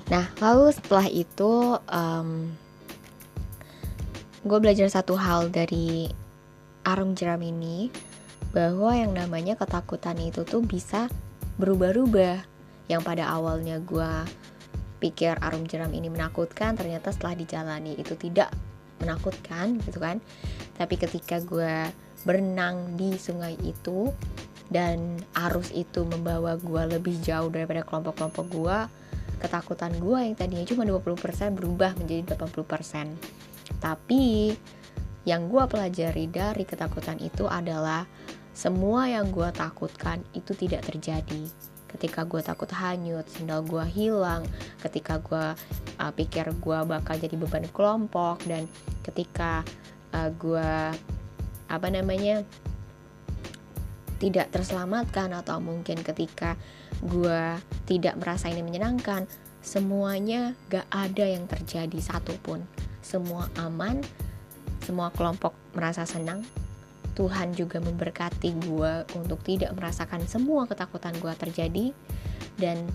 Nah, 0.09 0.25
lalu 0.41 0.73
setelah 0.73 1.05
itu 1.05 1.77
um, 1.85 2.49
gue 4.41 4.57
belajar 4.57 4.89
satu 4.89 5.13
hal 5.13 5.53
dari 5.53 6.09
arum 6.89 7.13
jeram 7.13 7.39
ini 7.45 7.93
bahwa 8.49 8.97
yang 8.97 9.13
namanya 9.13 9.53
ketakutan 9.53 10.17
itu 10.17 10.41
tuh 10.41 10.65
bisa 10.65 11.05
berubah-ubah. 11.61 12.41
Yang 12.89 13.01
pada 13.05 13.29
awalnya 13.29 13.77
gue 13.77 14.11
pikir 14.97 15.37
arum 15.39 15.69
jeram 15.69 15.93
ini 15.93 16.09
menakutkan 16.09 16.73
ternyata 16.73 17.13
setelah 17.13 17.37
dijalani 17.37 17.93
itu 17.95 18.17
tidak 18.17 18.49
menakutkan 18.97 19.77
gitu 19.85 20.01
kan. 20.01 20.17
Tapi 20.75 20.97
ketika 20.97 21.37
gue 21.45 21.93
berenang 22.25 22.97
di 22.97 23.15
sungai 23.15 23.55
itu 23.61 24.09
dan 24.69 25.17
arus 25.49 25.73
itu 25.73 26.05
membawa 26.05 26.57
gue 26.57 26.97
lebih 26.97 27.17
jauh 27.25 27.49
daripada 27.49 27.81
kelompok-kelompok 27.85 28.45
gue 28.53 28.77
ketakutan 29.39 29.95
gue 29.97 30.19
yang 30.29 30.35
tadinya 30.35 30.65
cuma 30.67 30.83
20% 30.85 31.57
berubah 31.57 31.95
menjadi 31.97 32.37
80% 32.37 33.81
tapi 33.81 34.53
yang 35.27 35.51
gue 35.51 35.63
pelajari 35.67 36.31
dari 36.31 36.63
ketakutan 36.63 37.19
itu 37.19 37.47
adalah 37.47 38.07
semua 38.55 39.07
yang 39.07 39.31
gue 39.31 39.47
takutkan 39.55 40.19
itu 40.35 40.51
tidak 40.55 40.83
terjadi. 40.87 41.47
Ketika 41.89 42.21
gue 42.21 42.43
takut 42.45 42.69
hanyut, 42.69 43.25
sendal 43.25 43.65
gue 43.65 43.81
hilang, 43.89 44.45
ketika 44.83 45.17
gue 45.17 45.45
uh, 45.97 46.11
pikir 46.13 46.53
gue 46.61 46.79
bakal 46.85 47.17
jadi 47.17 47.33
beban 47.33 47.65
kelompok, 47.73 48.45
dan 48.45 48.69
ketika 49.01 49.65
uh, 50.13 50.29
gue 50.29 50.69
apa 51.69 51.87
namanya 51.89 52.45
tidak 54.19 54.51
terselamatkan 54.51 55.31
atau 55.33 55.57
mungkin 55.63 56.03
ketika 56.03 56.59
gue 57.01 57.57
tidak 57.87 58.19
merasa 58.19 58.51
ini 58.51 58.61
menyenangkan, 58.61 59.25
semuanya 59.63 60.53
gak 60.67 60.85
ada 60.91 61.25
yang 61.25 61.47
terjadi 61.47 61.97
satupun. 62.03 62.67
Semua 62.99 63.47
aman, 63.57 64.03
semua 64.89 65.13
kelompok 65.13 65.53
merasa 65.77 66.01
senang. 66.09 66.41
Tuhan 67.13 67.53
juga 67.53 67.77
memberkati 67.77 68.57
gue 68.57 69.05
untuk 69.13 69.37
tidak 69.45 69.77
merasakan 69.77 70.25
semua 70.25 70.65
ketakutan 70.65 71.13
gue 71.21 71.29
terjadi. 71.37 71.85
Dan 72.57 72.89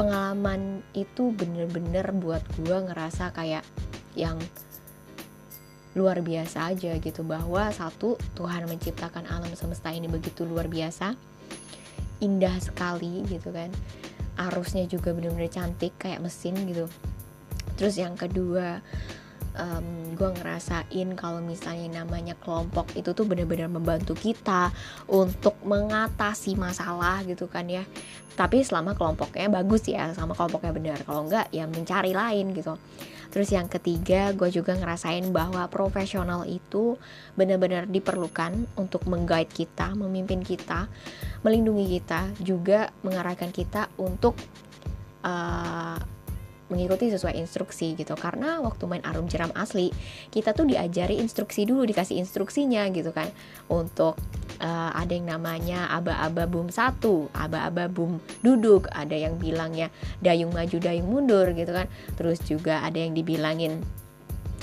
pengalaman 0.00 0.80
itu 0.96 1.28
bener-bener 1.36 2.08
buat 2.16 2.40
gue 2.56 2.88
ngerasa 2.88 3.36
kayak 3.36 3.68
yang 4.16 4.40
luar 5.92 6.24
biasa 6.24 6.72
aja 6.72 6.96
gitu. 6.96 7.20
Bahwa 7.20 7.68
satu 7.68 8.16
Tuhan 8.32 8.64
menciptakan 8.64 9.28
alam 9.28 9.52
semesta 9.52 9.92
ini 9.92 10.08
begitu 10.08 10.48
luar 10.48 10.72
biasa. 10.72 11.12
Indah 12.24 12.56
sekali 12.64 13.28
gitu 13.28 13.52
kan. 13.52 13.68
Arusnya 14.40 14.88
juga 14.88 15.12
bener-bener 15.12 15.52
cantik 15.52 16.00
kayak 16.00 16.24
mesin 16.24 16.56
gitu. 16.64 16.88
Terus 17.76 17.98
yang 18.00 18.16
kedua 18.16 18.80
um, 19.58 20.14
gue 20.14 20.30
ngerasain 20.40 21.08
kalau 21.18 21.42
misalnya 21.42 22.02
namanya 22.02 22.38
kelompok 22.38 22.94
itu 22.94 23.12
tuh 23.12 23.26
bener-bener 23.26 23.66
membantu 23.66 24.14
kita 24.14 24.70
untuk 25.10 25.58
mengatasi 25.66 26.54
masalah 26.54 27.20
gitu 27.26 27.50
kan 27.50 27.66
ya. 27.68 27.84
Tapi 28.38 28.62
selama 28.62 28.94
kelompoknya 28.94 29.50
bagus 29.50 29.90
ya 29.90 30.14
sama 30.14 30.32
kelompoknya 30.38 30.72
benar 30.72 30.98
kalau 31.02 31.26
enggak 31.26 31.50
ya 31.50 31.66
mencari 31.66 32.14
lain 32.14 32.54
gitu. 32.54 32.78
Terus 33.28 33.52
yang 33.52 33.68
ketiga 33.68 34.32
gue 34.32 34.48
juga 34.48 34.72
ngerasain 34.72 35.26
bahwa 35.34 35.68
profesional 35.68 36.48
itu 36.48 36.96
benar-benar 37.36 37.84
diperlukan 37.84 38.56
untuk 38.80 39.04
mengguide 39.04 39.52
kita 39.52 39.92
memimpin 39.92 40.40
kita 40.40 40.88
melindungi 41.44 42.00
kita 42.00 42.32
juga 42.40 42.88
mengarahkan 43.04 43.52
kita 43.52 43.92
untuk 44.00 44.32
uh, 45.22 46.00
mengikuti 46.68 47.08
sesuai 47.12 47.36
instruksi 47.36 47.96
gitu. 47.96 48.14
Karena 48.14 48.60
waktu 48.60 48.84
main 48.84 49.04
arum 49.04 49.28
jeram 49.28 49.52
asli 49.56 49.92
kita 50.32 50.52
tuh 50.52 50.68
diajari 50.68 51.20
instruksi 51.20 51.64
dulu 51.64 51.84
dikasih 51.88 52.20
instruksinya 52.20 52.86
gitu 52.92 53.10
kan. 53.12 53.28
Untuk 53.72 54.20
uh, 54.60 54.90
ada 54.92 55.12
yang 55.12 55.28
namanya 55.28 55.88
aba-aba 55.92 56.44
boom 56.48 56.68
satu 56.68 57.32
aba-aba 57.32 57.88
boom 57.88 58.20
duduk 58.44 58.86
ada 58.92 59.16
yang 59.16 59.36
bilangnya 59.40 59.88
dayung 60.20 60.52
maju 60.52 60.76
dayung 60.78 61.08
mundur 61.08 61.50
gitu 61.56 61.72
kan. 61.72 61.88
Terus 62.16 62.38
juga 62.44 62.84
ada 62.84 62.96
yang 62.96 63.16
dibilangin 63.16 63.80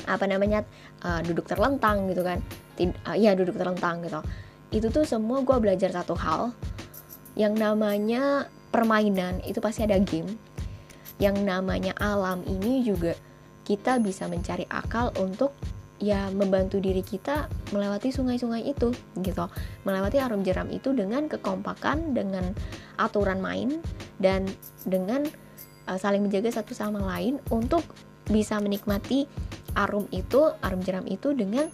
apa 0.05 0.29
namanya 0.29 0.61
uh, 1.01 1.21
duduk 1.25 1.49
terlentang 1.49 2.05
gitu 2.09 2.21
kan. 2.21 2.39
Tid 2.77 2.93
uh, 3.09 3.17
ya 3.17 3.33
duduk 3.33 3.57
terlentang 3.57 4.05
gitu. 4.05 4.21
Itu 4.69 4.87
tuh 4.93 5.05
semua 5.07 5.41
gue 5.41 5.57
belajar 5.57 5.89
satu 5.89 6.13
hal 6.13 6.53
yang 7.33 7.57
namanya 7.57 8.45
permainan. 8.69 9.41
Itu 9.41 9.63
pasti 9.63 9.87
ada 9.87 9.97
game 9.97 10.54
yang 11.19 11.35
namanya 11.43 11.95
alam 11.97 12.43
ini 12.43 12.83
juga 12.83 13.15
kita 13.65 13.97
bisa 14.03 14.27
mencari 14.29 14.67
akal 14.67 15.09
untuk 15.17 15.55
ya 15.95 16.27
membantu 16.27 16.77
diri 16.83 16.99
kita 16.99 17.47
melewati 17.71 18.11
sungai-sungai 18.11 18.67
itu 18.67 18.91
gitu. 19.23 19.45
Melewati 19.87 20.19
arum 20.19 20.43
jeram 20.43 20.67
itu 20.69 20.91
dengan 20.91 21.31
kekompakan 21.31 22.11
dengan 22.11 22.51
aturan 22.99 23.39
main 23.39 23.79
dan 24.19 24.45
dengan 24.83 25.23
uh, 25.87 25.97
saling 25.97 26.27
menjaga 26.27 26.51
satu 26.51 26.75
sama 26.75 26.99
lain 26.99 27.39
untuk 27.49 27.83
bisa 28.27 28.59
menikmati 28.59 29.29
arum 29.77 30.09
itu 30.11 30.51
arum 30.65 30.81
jeram 30.83 31.05
itu 31.07 31.31
dengan 31.31 31.69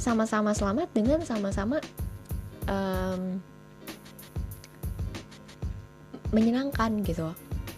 sama-sama 0.00 0.56
selamat 0.56 0.88
dengan 0.96 1.20
sama-sama 1.26 1.76
um, 2.70 3.36
menyenangkan 6.30 7.02
gitu 7.04 7.28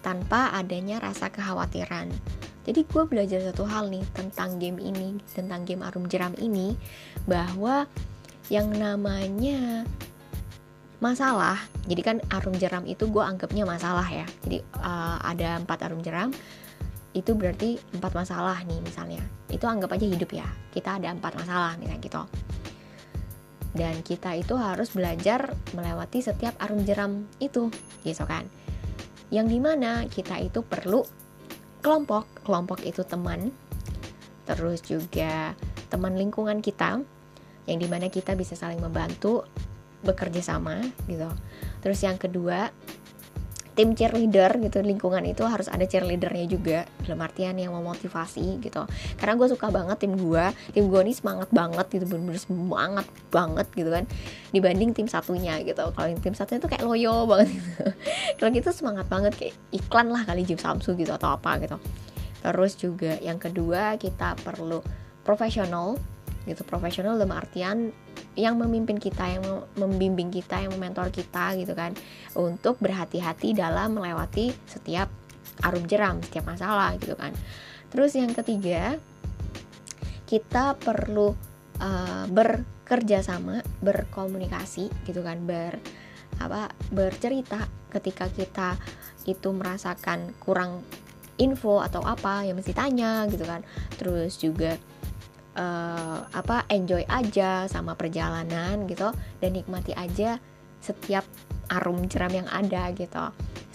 tanpa 0.03 0.51
adanya 0.53 0.99
rasa 0.99 1.31
kekhawatiran. 1.31 2.11
Jadi 2.63 2.87
gue 2.87 3.03
belajar 3.07 3.43
satu 3.43 3.67
hal 3.67 3.91
nih 3.91 4.03
tentang 4.15 4.59
game 4.59 4.79
ini, 4.79 5.19
tentang 5.35 5.67
game 5.67 5.83
Arum 5.83 6.07
Jeram 6.07 6.35
ini, 6.39 6.79
bahwa 7.27 7.87
yang 8.51 8.71
namanya 8.71 9.87
masalah, 11.03 11.59
jadi 11.91 12.03
kan 12.03 12.17
Arum 12.31 12.55
Jeram 12.55 12.87
itu 12.87 13.11
gue 13.11 13.23
anggapnya 13.23 13.67
masalah 13.67 14.07
ya. 14.07 14.27
Jadi 14.47 14.63
uh, 14.79 15.19
ada 15.23 15.59
empat 15.59 15.91
Arum 15.91 16.03
Jeram, 16.07 16.31
itu 17.15 17.35
berarti 17.35 17.83
empat 17.99 18.15
masalah 18.15 18.63
nih 18.63 18.79
misalnya. 18.79 19.23
Itu 19.51 19.67
anggap 19.67 19.99
aja 19.99 20.07
hidup 20.07 20.31
ya. 20.31 20.47
Kita 20.71 21.03
ada 21.03 21.11
empat 21.11 21.35
masalah 21.35 21.75
misalnya 21.83 21.99
gitu. 21.99 22.23
Dan 23.73 24.05
kita 24.07 24.37
itu 24.39 24.55
harus 24.55 24.93
belajar 24.93 25.57
melewati 25.73 26.21
setiap 26.21 26.53
arum 26.61 26.85
jeram 26.85 27.25
itu, 27.41 27.73
gitu 28.05 28.25
kan 28.29 28.45
yang 29.33 29.49
di 29.49 29.57
mana 29.57 30.05
kita 30.07 30.37
itu 30.45 30.61
perlu 30.61 31.01
kelompok. 31.81 32.45
Kelompok 32.45 32.85
itu 32.85 33.01
teman. 33.03 33.49
Terus 34.45 34.85
juga 34.85 35.57
teman 35.89 36.15
lingkungan 36.15 36.61
kita 36.61 37.01
yang 37.65 37.79
di 37.81 37.89
mana 37.89 38.13
kita 38.13 38.37
bisa 38.37 38.53
saling 38.53 38.79
membantu 38.79 39.49
bekerja 40.05 40.45
sama 40.45 40.85
gitu. 41.09 41.31
Terus 41.81 41.99
yang 42.05 42.21
kedua 42.21 42.69
tim 43.73 43.97
cheerleader 43.97 44.61
gitu 44.61 44.85
lingkungan 44.85 45.25
itu 45.25 45.49
harus 45.49 45.73
ada 45.73 45.89
cheerleadernya 45.89 46.45
juga 46.45 46.79
dalam 47.05 47.25
artian 47.25 47.57
yang 47.57 47.73
memotivasi 47.73 48.61
gitu. 48.61 48.85
Karena 49.17 49.35
gue 49.41 49.49
suka 49.49 49.73
banget 49.73 49.97
tim 50.05 50.13
gue 50.13 50.45
tim 50.77 50.93
gue 50.93 51.01
ini 51.01 51.15
semangat 51.17 51.49
banget 51.49 51.87
gitu 51.89 52.05
bener-bener 52.05 52.41
semangat 52.41 53.07
banget 53.33 53.67
gitu 53.73 53.89
kan 53.89 54.05
dibanding 54.53 54.93
tim 54.93 55.09
satunya 55.09 55.57
gitu. 55.65 55.89
Kalau 55.97 56.07
tim 56.21 56.37
satunya 56.37 56.61
tuh 56.61 56.69
kayak 56.69 56.85
loyo 56.85 57.25
banget 57.31 57.49
gitu. 57.57 57.85
Kalau 58.37 58.51
gitu 58.53 58.69
semangat 58.77 59.07
banget 59.09 59.33
kayak 59.37 59.55
iklan 59.73 60.13
lah 60.13 60.23
kali 60.29 60.45
Jim 60.45 60.61
Samsu 60.61 60.93
gitu 60.93 61.13
atau 61.17 61.33
apa 61.33 61.57
gitu. 61.65 61.81
Terus 62.43 62.73
juga 62.77 63.17
yang 63.25 63.41
kedua 63.41 63.97
kita 63.97 64.37
perlu 64.45 64.85
profesional 65.23 65.97
gitu. 66.49 66.63
Profesional 66.67 67.19
dalam 67.19 67.35
artian 67.35 67.93
yang 68.35 68.57
memimpin 68.57 68.97
kita 68.97 69.29
yang 69.29 69.45
membimbing 69.77 70.33
kita 70.33 70.65
yang 70.65 70.73
mementor 70.75 71.13
kita 71.13 71.55
gitu 71.59 71.73
kan. 71.77 71.93
Untuk 72.35 72.81
berhati-hati 72.81 73.55
dalam 73.57 73.99
melewati 73.99 74.53
setiap 74.65 75.09
arum 75.61 75.85
jeram 75.85 76.19
setiap 76.25 76.49
masalah 76.49 76.97
gitu 76.97 77.15
kan. 77.15 77.37
Terus 77.93 78.17
yang 78.17 78.33
ketiga 78.33 78.97
kita 80.25 80.81
perlu 80.81 81.37
uh, 81.77 82.25
bekerja 82.33 83.21
sama 83.21 83.61
berkomunikasi 83.85 84.89
gitu 85.05 85.21
kan. 85.21 85.45
Ber 85.45 85.77
apa 86.41 86.73
bercerita 86.89 87.69
ketika 87.93 88.27
kita 88.33 88.81
itu 89.29 89.53
merasakan 89.53 90.33
kurang 90.41 90.81
info 91.37 91.85
atau 91.85 92.01
apa 92.03 92.49
ya 92.49 92.57
mesti 92.57 92.73
tanya 92.73 93.29
gitu 93.29 93.45
kan. 93.45 93.61
Terus 94.01 94.41
juga 94.41 94.81
uh, 95.57 96.25
apa 96.31 96.67
enjoy 96.73 97.05
aja 97.09 97.67
sama 97.69 97.97
perjalanan 97.97 98.85
gitu 98.89 99.11
dan 99.41 99.51
nikmati 99.53 99.93
aja 99.97 100.39
setiap 100.83 101.23
arum 101.71 102.05
jeram 102.11 102.33
yang 102.35 102.49
ada 102.51 102.91
gitu 102.93 103.25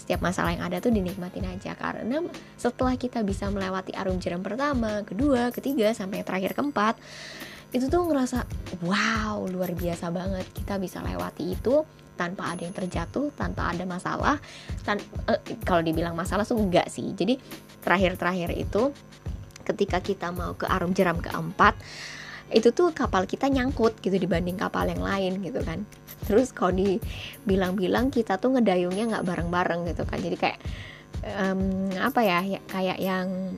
setiap 0.08 0.24
masalah 0.24 0.56
yang 0.56 0.64
ada 0.64 0.80
tuh 0.80 0.88
dinikmatin 0.88 1.44
aja 1.44 1.76
karena 1.76 2.24
setelah 2.56 2.96
kita 2.96 3.20
bisa 3.20 3.52
melewati 3.52 3.92
arum 3.92 4.16
jeram 4.16 4.40
pertama, 4.40 5.04
kedua, 5.04 5.52
ketiga 5.52 5.92
sampai 5.92 6.24
yang 6.24 6.28
terakhir 6.28 6.56
keempat 6.56 6.96
itu 7.76 7.92
tuh 7.92 8.08
ngerasa 8.08 8.48
wow 8.80 9.44
luar 9.44 9.76
biasa 9.76 10.08
banget 10.08 10.48
kita 10.56 10.80
bisa 10.80 11.04
lewati 11.04 11.52
itu 11.52 11.84
tanpa 12.16 12.56
ada 12.56 12.64
yang 12.64 12.72
terjatuh, 12.72 13.30
tanpa 13.36 13.68
ada 13.68 13.84
masalah. 13.84 14.40
Tan 14.82 14.96
uh, 15.28 15.38
kalau 15.62 15.84
dibilang 15.84 16.16
masalah 16.16 16.42
tuh 16.42 16.58
enggak 16.58 16.90
sih. 16.90 17.14
Jadi 17.14 17.38
terakhir-terakhir 17.84 18.56
itu 18.56 18.90
ketika 19.68 20.00
kita 20.00 20.32
mau 20.32 20.56
ke 20.56 20.64
arum 20.64 20.96
jeram 20.96 21.20
keempat 21.20 21.76
itu 22.48 22.72
tuh 22.72 22.96
kapal 22.96 23.28
kita 23.28 23.52
nyangkut 23.52 24.00
gitu 24.00 24.16
dibanding 24.16 24.56
kapal 24.56 24.88
yang 24.88 25.04
lain 25.04 25.44
gitu 25.44 25.60
kan. 25.60 25.84
Terus 26.24 26.52
kalau 26.56 26.72
dibilang-bilang 26.72 28.08
kita 28.08 28.40
tuh 28.40 28.56
ngedayungnya 28.56 29.04
nggak 29.16 29.24
bareng-bareng 29.28 29.84
gitu 29.92 30.08
kan. 30.08 30.18
Jadi 30.20 30.36
kayak 30.40 30.58
um, 31.36 31.92
apa 32.00 32.20
ya, 32.24 32.40
ya 32.44 32.60
kayak 32.64 32.98
yang 33.00 33.56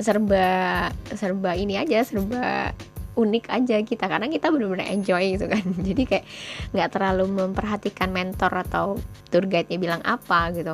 serba 0.00 0.88
serba 1.12 1.52
ini 1.52 1.76
aja 1.76 2.00
serba 2.08 2.72
unik 3.12 3.44
aja 3.52 3.76
kita. 3.84 4.04
Karena 4.08 4.32
kita 4.32 4.48
benar-benar 4.48 4.88
enjoy 4.88 5.36
gitu 5.36 5.46
kan. 5.52 5.64
Jadi 5.92 6.02
kayak 6.08 6.26
nggak 6.72 6.88
terlalu 6.88 7.24
memperhatikan 7.28 8.08
mentor 8.08 8.52
atau 8.64 8.96
tour 9.28 9.44
guide-nya 9.44 9.76
bilang 9.76 10.02
apa 10.08 10.48
gitu. 10.56 10.72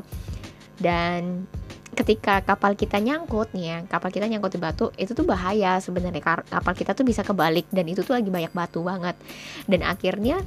Dan 0.78 1.50
ketika 1.98 2.38
kapal 2.46 2.78
kita 2.78 3.02
nyangkut 3.02 3.50
nih 3.50 3.66
ya 3.66 3.78
kapal 3.90 4.14
kita 4.14 4.30
nyangkut 4.30 4.54
di 4.54 4.60
batu 4.62 4.94
itu 4.94 5.10
tuh 5.18 5.26
bahaya 5.26 5.82
sebenarnya. 5.82 6.22
Kapal 6.46 6.72
kita 6.78 6.94
tuh 6.94 7.02
bisa 7.02 7.26
kebalik 7.26 7.66
dan 7.74 7.90
itu 7.90 8.06
tuh 8.06 8.14
lagi 8.14 8.30
banyak 8.30 8.54
batu 8.54 8.86
banget. 8.86 9.18
Dan 9.66 9.82
akhirnya 9.82 10.38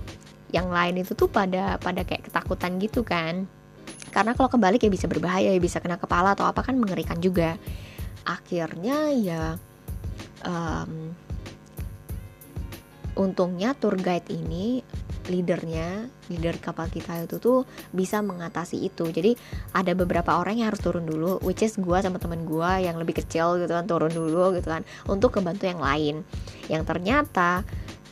yang 0.55 0.71
lain 0.71 1.03
itu 1.03 1.11
tuh 1.11 1.27
pada 1.27 1.75
pada 1.75 2.07
kayak 2.07 2.31
ketakutan 2.31 2.79
gitu 2.79 3.03
kan. 3.03 3.51
Karena 4.15 4.31
kalau 4.31 4.47
kebalik 4.47 4.79
ya 4.79 4.91
bisa 4.91 5.11
berbahaya 5.11 5.51
ya 5.51 5.59
bisa 5.59 5.83
kena 5.83 5.99
kepala 5.99 6.39
atau 6.39 6.47
apa 6.47 6.63
kan 6.63 6.79
mengerikan 6.79 7.19
juga. 7.19 7.59
Akhirnya 8.23 9.11
ya 9.11 9.43
um, 10.47 11.11
untungnya 13.15 13.75
tour 13.75 13.99
guide 13.99 14.31
ini 14.31 14.80
leadernya 15.31 16.11
leader 16.27 16.59
kapal 16.59 16.91
kita 16.91 17.23
itu 17.23 17.39
tuh 17.39 17.63
bisa 17.95 18.19
mengatasi 18.19 18.83
itu. 18.83 19.07
Jadi 19.07 19.39
ada 19.71 19.95
beberapa 19.95 20.35
orang 20.35 20.59
yang 20.59 20.67
harus 20.67 20.83
turun 20.83 21.07
dulu 21.07 21.39
which 21.47 21.63
is 21.63 21.79
gue 21.79 21.97
sama 22.03 22.19
temen 22.19 22.43
gue 22.43 22.71
yang 22.83 22.99
lebih 22.99 23.23
kecil 23.23 23.55
gitu 23.63 23.71
kan 23.71 23.87
turun 23.87 24.11
dulu 24.11 24.51
gitu 24.59 24.67
kan 24.67 24.83
untuk 25.07 25.39
kebantu 25.39 25.71
yang 25.71 25.79
lain. 25.79 26.27
Yang 26.67 26.83
ternyata 26.83 27.63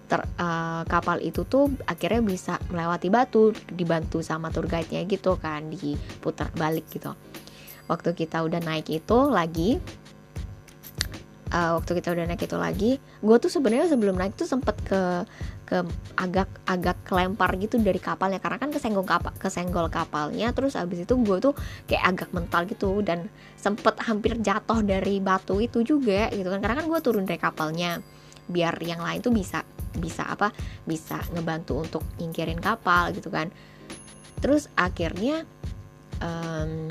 ter, 0.07 0.23
uh, 0.39 0.88
kapal 0.88 1.19
itu 1.19 1.43
tuh 1.43 1.67
akhirnya 1.83 2.23
bisa 2.23 2.55
melewati 2.71 3.11
batu 3.11 3.51
dibantu 3.67 4.23
sama 4.23 4.47
tour 4.49 4.65
guide-nya 4.65 5.03
gitu 5.03 5.35
kan 5.35 5.67
diputar 5.67 6.47
balik 6.55 6.88
gitu. 6.88 7.11
Waktu 7.91 8.15
kita 8.15 8.41
udah 8.45 8.63
naik 8.63 8.88
itu 8.88 9.17
lagi 9.27 9.81
uh, 11.53 11.77
waktu 11.77 11.91
kita 12.01 12.13
udah 12.13 12.25
naik 12.29 12.45
itu 12.45 12.57
lagi 12.57 12.91
gue 12.99 13.38
tuh 13.41 13.51
sebenarnya 13.51 13.93
sebelum 13.93 14.15
naik 14.17 14.38
tuh 14.38 14.47
sempet 14.49 14.75
ke 14.85 15.25
ke 15.69 15.85
agak 16.17 16.50
agak 16.65 16.98
kelempar 17.05 17.53
gitu 17.61 17.77
dari 17.77 18.01
kapalnya. 18.01 18.41
Karena 18.41 18.57
kan 18.57 18.74
kesenggol 18.74 19.05
kapal 19.05 19.31
kesenggol 19.37 19.87
kapalnya 19.94 20.50
terus 20.50 20.74
abis 20.74 21.05
itu 21.05 21.13
gue 21.22 21.37
tuh 21.37 21.53
kayak 21.85 22.03
agak 22.17 22.29
mental 22.33 22.65
gitu 22.65 23.05
dan 23.05 23.29
sempet 23.53 24.01
hampir 24.01 24.41
jatuh 24.41 24.81
dari 24.81 25.22
batu 25.22 25.61
itu 25.61 25.85
juga 25.85 26.33
gitu 26.33 26.50
kan. 26.50 26.59
Karena 26.59 26.81
kan 26.81 26.89
gue 26.89 27.00
turun 27.05 27.29
dari 27.29 27.37
kapalnya 27.37 28.01
biar 28.50 28.81
yang 28.81 29.05
lain 29.05 29.22
tuh 29.22 29.29
bisa 29.29 29.61
bisa 29.94 30.25
apa 30.25 30.50
bisa 30.89 31.22
ngebantu 31.37 31.85
untuk 31.85 32.03
nyingkirin 32.17 32.57
kapal 32.57 33.13
gitu 33.13 33.29
kan. 33.29 33.53
Terus 34.41 34.65
akhirnya 34.74 35.46
um, 36.17 36.89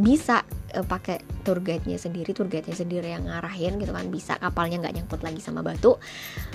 bisa 0.00 0.48
uh, 0.74 0.86
pakai 0.86 1.20
tour 1.42 1.58
guide-nya 1.58 1.98
sendiri, 1.98 2.30
tour 2.32 2.46
guide-nya 2.46 2.76
sendiri 2.76 3.10
yang 3.10 3.26
ngarahin 3.26 3.78
gitu 3.78 3.90
kan 3.90 4.06
bisa 4.08 4.38
kapalnya 4.38 4.82
nggak 4.82 4.94
nyangkut 5.00 5.20
lagi 5.22 5.40
sama 5.42 5.60
batu 5.60 5.98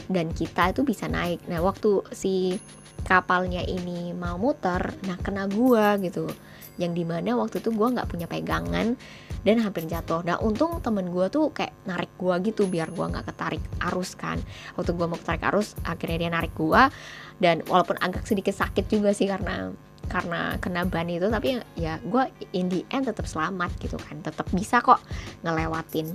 dan 0.07 0.31
kita 0.31 0.71
itu 0.71 0.81
bisa 0.87 1.05
naik. 1.11 1.43
Nah 1.47 1.59
waktu 1.61 2.03
si 2.15 2.55
kapalnya 3.03 3.61
ini 3.65 4.15
mau 4.15 4.39
muter, 4.39 4.95
nah 5.03 5.19
kena 5.19 5.49
gua 5.51 5.99
gitu, 5.99 6.31
yang 6.79 6.95
di 6.95 7.03
mana 7.03 7.35
waktu 7.35 7.59
itu 7.59 7.75
gua 7.75 7.91
nggak 7.91 8.07
punya 8.07 8.25
pegangan 8.29 8.95
dan 9.45 9.55
hampir 9.61 9.85
jatuh. 9.85 10.23
Nah 10.23 10.39
untung 10.39 10.79
temen 10.79 11.11
gua 11.11 11.27
tuh 11.27 11.51
kayak 11.51 11.75
narik 11.83 12.13
gua 12.15 12.39
gitu 12.39 12.65
biar 12.65 12.89
gua 12.95 13.11
nggak 13.11 13.27
ketarik 13.29 13.63
arus 13.91 14.15
kan. 14.15 14.39
Waktu 14.79 14.95
gua 14.95 15.11
mau 15.11 15.19
ketarik 15.19 15.43
arus, 15.51 15.75
akhirnya 15.83 16.17
dia 16.27 16.31
narik 16.31 16.53
gua 16.55 16.87
dan 17.43 17.61
walaupun 17.67 17.99
agak 17.99 18.23
sedikit 18.23 18.55
sakit 18.55 18.87
juga 18.87 19.11
sih 19.11 19.27
karena 19.27 19.75
karena 20.05 20.55
kena 20.61 20.85
ban 20.85 21.09
itu 21.09 21.27
tapi 21.33 21.57
ya 21.73 21.97
gue 21.97 22.29
in 22.53 22.69
the 22.69 22.85
end 22.93 23.09
tetap 23.09 23.25
selamat 23.25 23.73
gitu 23.81 23.97
kan 23.97 24.21
tetap 24.21 24.45
bisa 24.53 24.77
kok 24.77 25.01
ngelewatin 25.41 26.13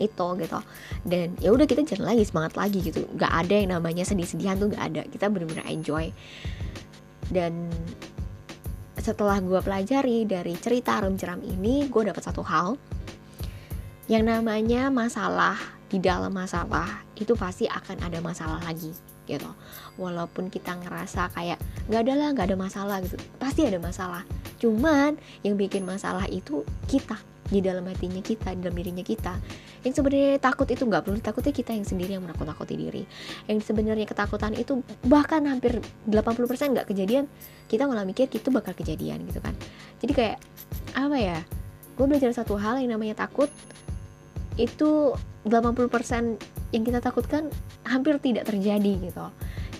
itu 0.00 0.26
gitu. 0.40 0.58
Dan 1.04 1.36
ya 1.38 1.52
udah 1.52 1.68
kita 1.68 1.84
jalan 1.84 2.16
lagi 2.16 2.24
semangat 2.24 2.56
lagi 2.56 2.80
gitu. 2.80 3.04
Nggak 3.14 3.32
ada 3.46 3.54
yang 3.54 3.70
namanya 3.76 4.02
sedih-sedihan 4.08 4.56
tuh 4.56 4.72
nggak 4.72 4.84
ada. 4.90 5.02
Kita 5.06 5.28
benar-benar 5.28 5.68
enjoy. 5.68 6.08
Dan 7.30 7.68
setelah 8.98 9.40
gue 9.40 9.60
pelajari 9.60 10.24
dari 10.28 10.56
cerita 10.58 11.00
Arum 11.00 11.16
Jeram 11.16 11.40
ini 11.44 11.86
gue 11.86 12.02
dapat 12.08 12.24
satu 12.24 12.40
hal. 12.42 12.80
Yang 14.10 14.24
namanya 14.26 14.90
masalah 14.90 15.54
di 15.86 16.02
dalam 16.02 16.34
masalah 16.34 17.06
itu 17.14 17.36
pasti 17.38 17.70
akan 17.70 18.02
ada 18.02 18.18
masalah 18.18 18.58
lagi 18.66 18.90
gitu. 19.30 19.46
Walaupun 19.94 20.50
kita 20.50 20.74
ngerasa 20.74 21.30
kayak 21.30 21.62
nggak 21.86 22.00
ada 22.02 22.14
lah 22.18 22.28
nggak 22.34 22.46
ada 22.50 22.58
masalah 22.58 22.96
gitu. 23.04 23.14
Pasti 23.38 23.62
ada 23.62 23.78
masalah. 23.78 24.26
Cuman 24.58 25.14
yang 25.46 25.54
bikin 25.54 25.86
masalah 25.86 26.26
itu 26.26 26.66
kita 26.90 27.16
di 27.50 27.58
dalam 27.58 27.82
hatinya 27.90 28.22
kita 28.22 28.54
di 28.54 28.62
dalam 28.62 28.76
dirinya 28.78 29.04
kita. 29.04 29.34
Yang 29.82 30.00
sebenarnya 30.00 30.38
takut 30.38 30.70
itu 30.70 30.86
nggak 30.86 31.02
perlu 31.02 31.16
ditakuti 31.18 31.50
kita 31.50 31.74
yang 31.74 31.84
sendiri 31.84 32.16
yang 32.16 32.24
menakut-nakuti 32.24 32.74
diri. 32.78 33.02
Yang 33.50 33.66
sebenarnya 33.68 34.06
ketakutan 34.06 34.54
itu 34.54 34.80
bahkan 35.04 35.42
hampir 35.50 35.82
80% 36.06 36.78
nggak 36.78 36.86
kejadian 36.88 37.26
kita 37.66 37.90
malah 37.90 38.06
mikir 38.06 38.30
itu 38.30 38.48
bakal 38.54 38.72
kejadian 38.72 39.26
gitu 39.26 39.42
kan. 39.42 39.52
Jadi 39.98 40.12
kayak 40.14 40.38
apa 40.94 41.16
ya 41.18 41.38
gue 41.98 42.06
belajar 42.06 42.32
satu 42.32 42.56
hal 42.56 42.80
yang 42.80 42.96
namanya 42.96 43.26
takut 43.26 43.50
itu 44.56 45.12
80% 45.44 45.90
yang 46.70 46.82
kita 46.86 47.02
takutkan 47.02 47.50
hampir 47.82 48.16
tidak 48.22 48.46
terjadi 48.46 48.92
gitu. 49.10 49.26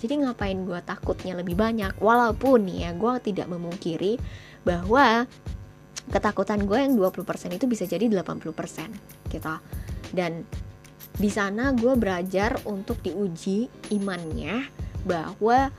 Jadi 0.00 0.24
ngapain 0.24 0.56
gue 0.64 0.80
takutnya 0.80 1.36
lebih 1.36 1.54
banyak? 1.54 2.00
Walaupun 2.00 2.64
ya 2.72 2.96
gue 2.96 3.14
tidak 3.20 3.46
memungkiri 3.52 4.16
bahwa 4.64 5.28
ketakutan 6.10 6.66
gue 6.66 6.78
yang 6.78 6.98
20% 6.98 7.22
itu 7.54 7.64
bisa 7.70 7.86
jadi 7.86 8.04
80% 8.10 9.30
gitu. 9.30 9.54
Dan 10.10 10.42
di 11.14 11.30
sana 11.30 11.70
gue 11.74 11.94
belajar 11.94 12.58
untuk 12.66 12.98
diuji 13.00 13.70
imannya 13.94 14.66
bahwa 15.06 15.70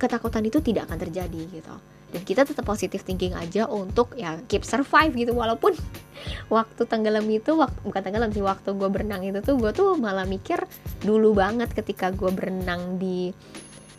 ketakutan 0.00 0.44
itu 0.44 0.60
tidak 0.64 0.88
akan 0.88 0.98
terjadi 1.08 1.42
gitu. 1.52 1.76
Dan 2.06 2.22
kita 2.22 2.48
tetap 2.48 2.64
positif 2.64 3.04
thinking 3.04 3.36
aja 3.36 3.68
untuk 3.68 4.16
ya 4.16 4.40
keep 4.48 4.64
survive 4.64 5.12
gitu. 5.12 5.36
Walaupun 5.36 5.76
waktu 6.56 6.82
tenggelam 6.88 7.26
itu 7.28 7.52
waktu 7.58 7.76
bukan 7.84 8.00
tenggelam 8.00 8.30
sih 8.32 8.44
waktu 8.44 8.72
gue 8.72 8.88
berenang 8.88 9.20
itu 9.20 9.44
tuh 9.44 9.60
gue 9.60 9.70
tuh 9.76 10.00
malah 10.00 10.24
mikir 10.24 10.64
dulu 11.04 11.36
banget 11.36 11.76
ketika 11.76 12.08
gue 12.14 12.30
berenang 12.32 12.96
di 12.96 13.36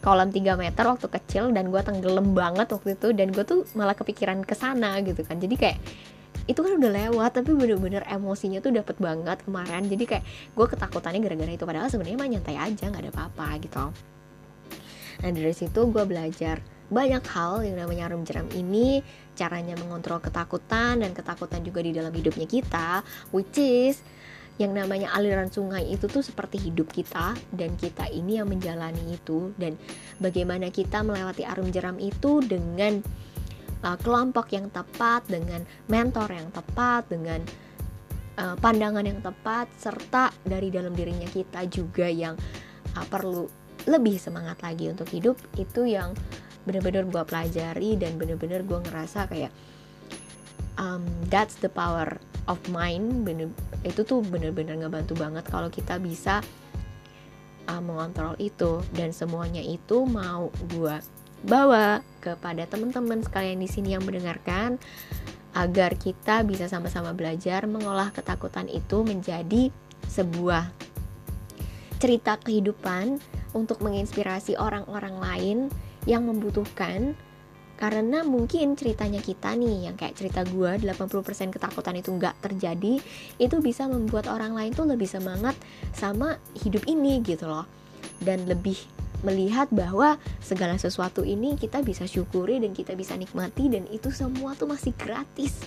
kolam 0.08 0.32
3 0.32 0.56
meter 0.56 0.88
waktu 0.88 1.08
kecil 1.12 1.52
dan 1.52 1.68
gue 1.68 1.84
tenggelam 1.84 2.32
banget 2.32 2.72
waktu 2.72 2.96
itu 2.96 3.12
dan 3.12 3.28
gue 3.36 3.44
tuh 3.44 3.68
malah 3.76 3.92
kepikiran 3.92 4.40
ke 4.48 4.56
sana 4.56 5.04
gitu 5.04 5.20
kan. 5.28 5.36
Jadi 5.36 5.60
kayak 5.60 5.78
itu 6.48 6.56
kan 6.64 6.80
udah 6.80 6.92
lewat 6.96 7.44
tapi 7.44 7.52
bener-bener 7.52 8.08
emosinya 8.08 8.64
tuh 8.64 8.72
dapet 8.72 8.96
banget 9.04 9.44
kemarin. 9.44 9.84
Jadi 9.92 10.04
kayak 10.08 10.24
gue 10.56 10.66
ketakutannya 10.72 11.20
gara-gara 11.20 11.52
itu 11.52 11.68
padahal 11.68 11.92
sebenarnya 11.92 12.24
mah 12.24 12.30
nyantai 12.32 12.56
aja 12.56 12.88
nggak 12.88 13.04
ada 13.04 13.12
apa-apa 13.12 13.48
gitu. 13.60 13.86
Nah 15.28 15.30
dari 15.36 15.52
situ 15.52 15.82
gue 15.92 16.04
belajar 16.08 16.64
banyak 16.88 17.24
hal 17.28 17.68
yang 17.68 17.76
namanya 17.84 18.08
arum 18.08 18.24
jeram 18.24 18.48
ini 18.56 19.04
caranya 19.36 19.76
mengontrol 19.76 20.24
ketakutan 20.24 21.04
dan 21.04 21.12
ketakutan 21.12 21.60
juga 21.68 21.84
di 21.84 21.92
dalam 21.92 22.16
hidupnya 22.16 22.48
kita 22.48 23.04
which 23.36 23.60
is 23.60 24.00
yang 24.58 24.74
namanya 24.74 25.14
aliran 25.14 25.54
sungai 25.54 25.86
itu 25.86 26.10
tuh 26.10 26.26
seperti 26.26 26.58
hidup 26.58 26.90
kita 26.90 27.38
dan 27.54 27.78
kita 27.78 28.10
ini 28.10 28.42
yang 28.42 28.50
menjalani 28.50 29.14
itu. 29.14 29.54
Dan 29.54 29.78
bagaimana 30.18 30.74
kita 30.74 31.06
melewati 31.06 31.46
arum 31.46 31.70
jeram 31.70 32.02
itu 32.02 32.42
dengan 32.42 33.02
uh, 33.86 33.98
kelompok 34.02 34.50
yang 34.58 34.74
tepat 34.74 35.30
dengan 35.30 35.62
mentor 35.86 36.34
yang 36.34 36.50
tepat 36.50 37.06
dengan 37.06 37.46
uh, 38.42 38.58
pandangan 38.58 39.06
yang 39.06 39.22
tepat 39.22 39.70
serta 39.78 40.34
dari 40.42 40.74
dalam 40.74 40.98
dirinya 40.98 41.30
kita 41.30 41.70
juga 41.70 42.10
yang 42.10 42.34
uh, 42.98 43.06
perlu 43.06 43.46
lebih 43.86 44.18
semangat 44.18 44.58
lagi 44.66 44.90
untuk 44.90 45.06
hidup. 45.14 45.38
Itu 45.54 45.86
yang 45.86 46.18
bener-bener 46.66 47.06
gue 47.08 47.24
pelajari 47.24 47.96
dan 47.96 48.18
bener-bener 48.18 48.66
gue 48.66 48.80
ngerasa 48.90 49.30
kayak 49.30 49.54
um, 50.82 51.06
that's 51.30 51.56
the 51.62 51.70
power 51.70 52.20
of 52.48 52.60
mind 52.72 53.28
bener 53.28 53.52
itu 53.84 54.02
tuh 54.04 54.24
bener-bener 54.24 54.80
ngebantu 54.80 55.14
banget 55.20 55.46
kalau 55.48 55.68
kita 55.68 56.00
bisa 56.00 56.42
uh, 57.68 57.82
mengontrol 57.84 58.34
itu. 58.40 58.82
Dan 58.96 59.12
semuanya 59.12 59.62
itu 59.62 60.08
mau 60.08 60.50
gue 60.72 60.98
bawa 61.46 62.02
kepada 62.24 62.66
teman-teman 62.66 63.22
sekalian 63.22 63.62
di 63.62 63.70
sini 63.70 63.94
yang 63.94 64.02
mendengarkan 64.02 64.82
agar 65.54 65.94
kita 65.98 66.42
bisa 66.46 66.66
sama-sama 66.66 67.14
belajar 67.14 67.66
mengolah 67.70 68.10
ketakutan 68.14 68.66
itu 68.70 69.06
menjadi 69.06 69.70
sebuah 70.10 70.70
cerita 71.98 72.38
kehidupan 72.42 73.18
untuk 73.58 73.82
menginspirasi 73.82 74.54
orang-orang 74.54 75.18
lain 75.18 75.58
yang 76.06 76.30
membutuhkan 76.30 77.18
karena 77.78 78.26
mungkin 78.26 78.74
ceritanya 78.74 79.22
kita 79.22 79.54
nih 79.54 79.86
yang 79.86 79.96
kayak 79.96 80.18
cerita 80.18 80.42
gue 80.50 80.82
80% 80.82 81.54
ketakutan 81.54 81.94
itu 81.94 82.10
nggak 82.10 82.42
terjadi 82.42 82.98
itu 83.38 83.56
bisa 83.62 83.86
membuat 83.86 84.26
orang 84.26 84.58
lain 84.58 84.74
tuh 84.74 84.90
lebih 84.90 85.06
semangat 85.06 85.54
sama 85.94 86.42
hidup 86.58 86.82
ini 86.90 87.22
gitu 87.22 87.46
loh. 87.46 87.70
Dan 88.18 88.50
lebih 88.50 88.82
melihat 89.22 89.70
bahwa 89.70 90.18
segala 90.42 90.82
sesuatu 90.82 91.22
ini 91.22 91.54
kita 91.54 91.86
bisa 91.86 92.10
syukuri 92.10 92.58
dan 92.58 92.74
kita 92.74 92.98
bisa 92.98 93.14
nikmati 93.14 93.70
dan 93.70 93.86
itu 93.94 94.10
semua 94.10 94.58
tuh 94.58 94.66
masih 94.74 94.98
gratis. 94.98 95.62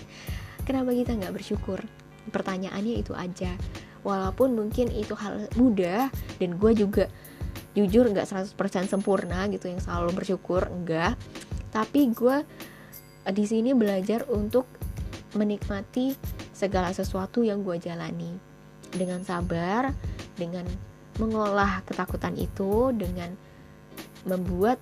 Kenapa 0.67 0.91
kita 0.91 1.15
nggak 1.15 1.31
bersyukur? 1.31 1.79
Pertanyaannya 2.27 2.99
itu 2.99 3.15
aja. 3.15 3.55
Walaupun 4.03 4.51
mungkin 4.51 4.91
itu 4.91 5.15
hal 5.15 5.47
mudah 5.55 6.11
dan 6.43 6.59
gue 6.59 6.71
juga 6.75 7.07
jujur 7.71 8.03
nggak 8.11 8.27
100% 8.27 8.91
sempurna 8.91 9.47
gitu 9.47 9.71
yang 9.71 9.79
selalu 9.79 10.11
bersyukur 10.11 10.67
enggak 10.67 11.15
tapi 11.71 12.11
gue 12.11 12.37
eh, 13.27 13.33
di 13.33 13.45
sini 13.47 13.71
belajar 13.71 14.27
untuk 14.29 14.67
menikmati 15.35 16.13
segala 16.51 16.91
sesuatu 16.91 17.41
yang 17.41 17.63
gue 17.63 17.79
jalani 17.79 18.35
dengan 18.91 19.23
sabar, 19.23 19.95
dengan 20.35 20.67
mengolah 21.17 21.81
ketakutan 21.87 22.35
itu, 22.35 22.91
dengan 22.91 23.31
membuat 24.27 24.77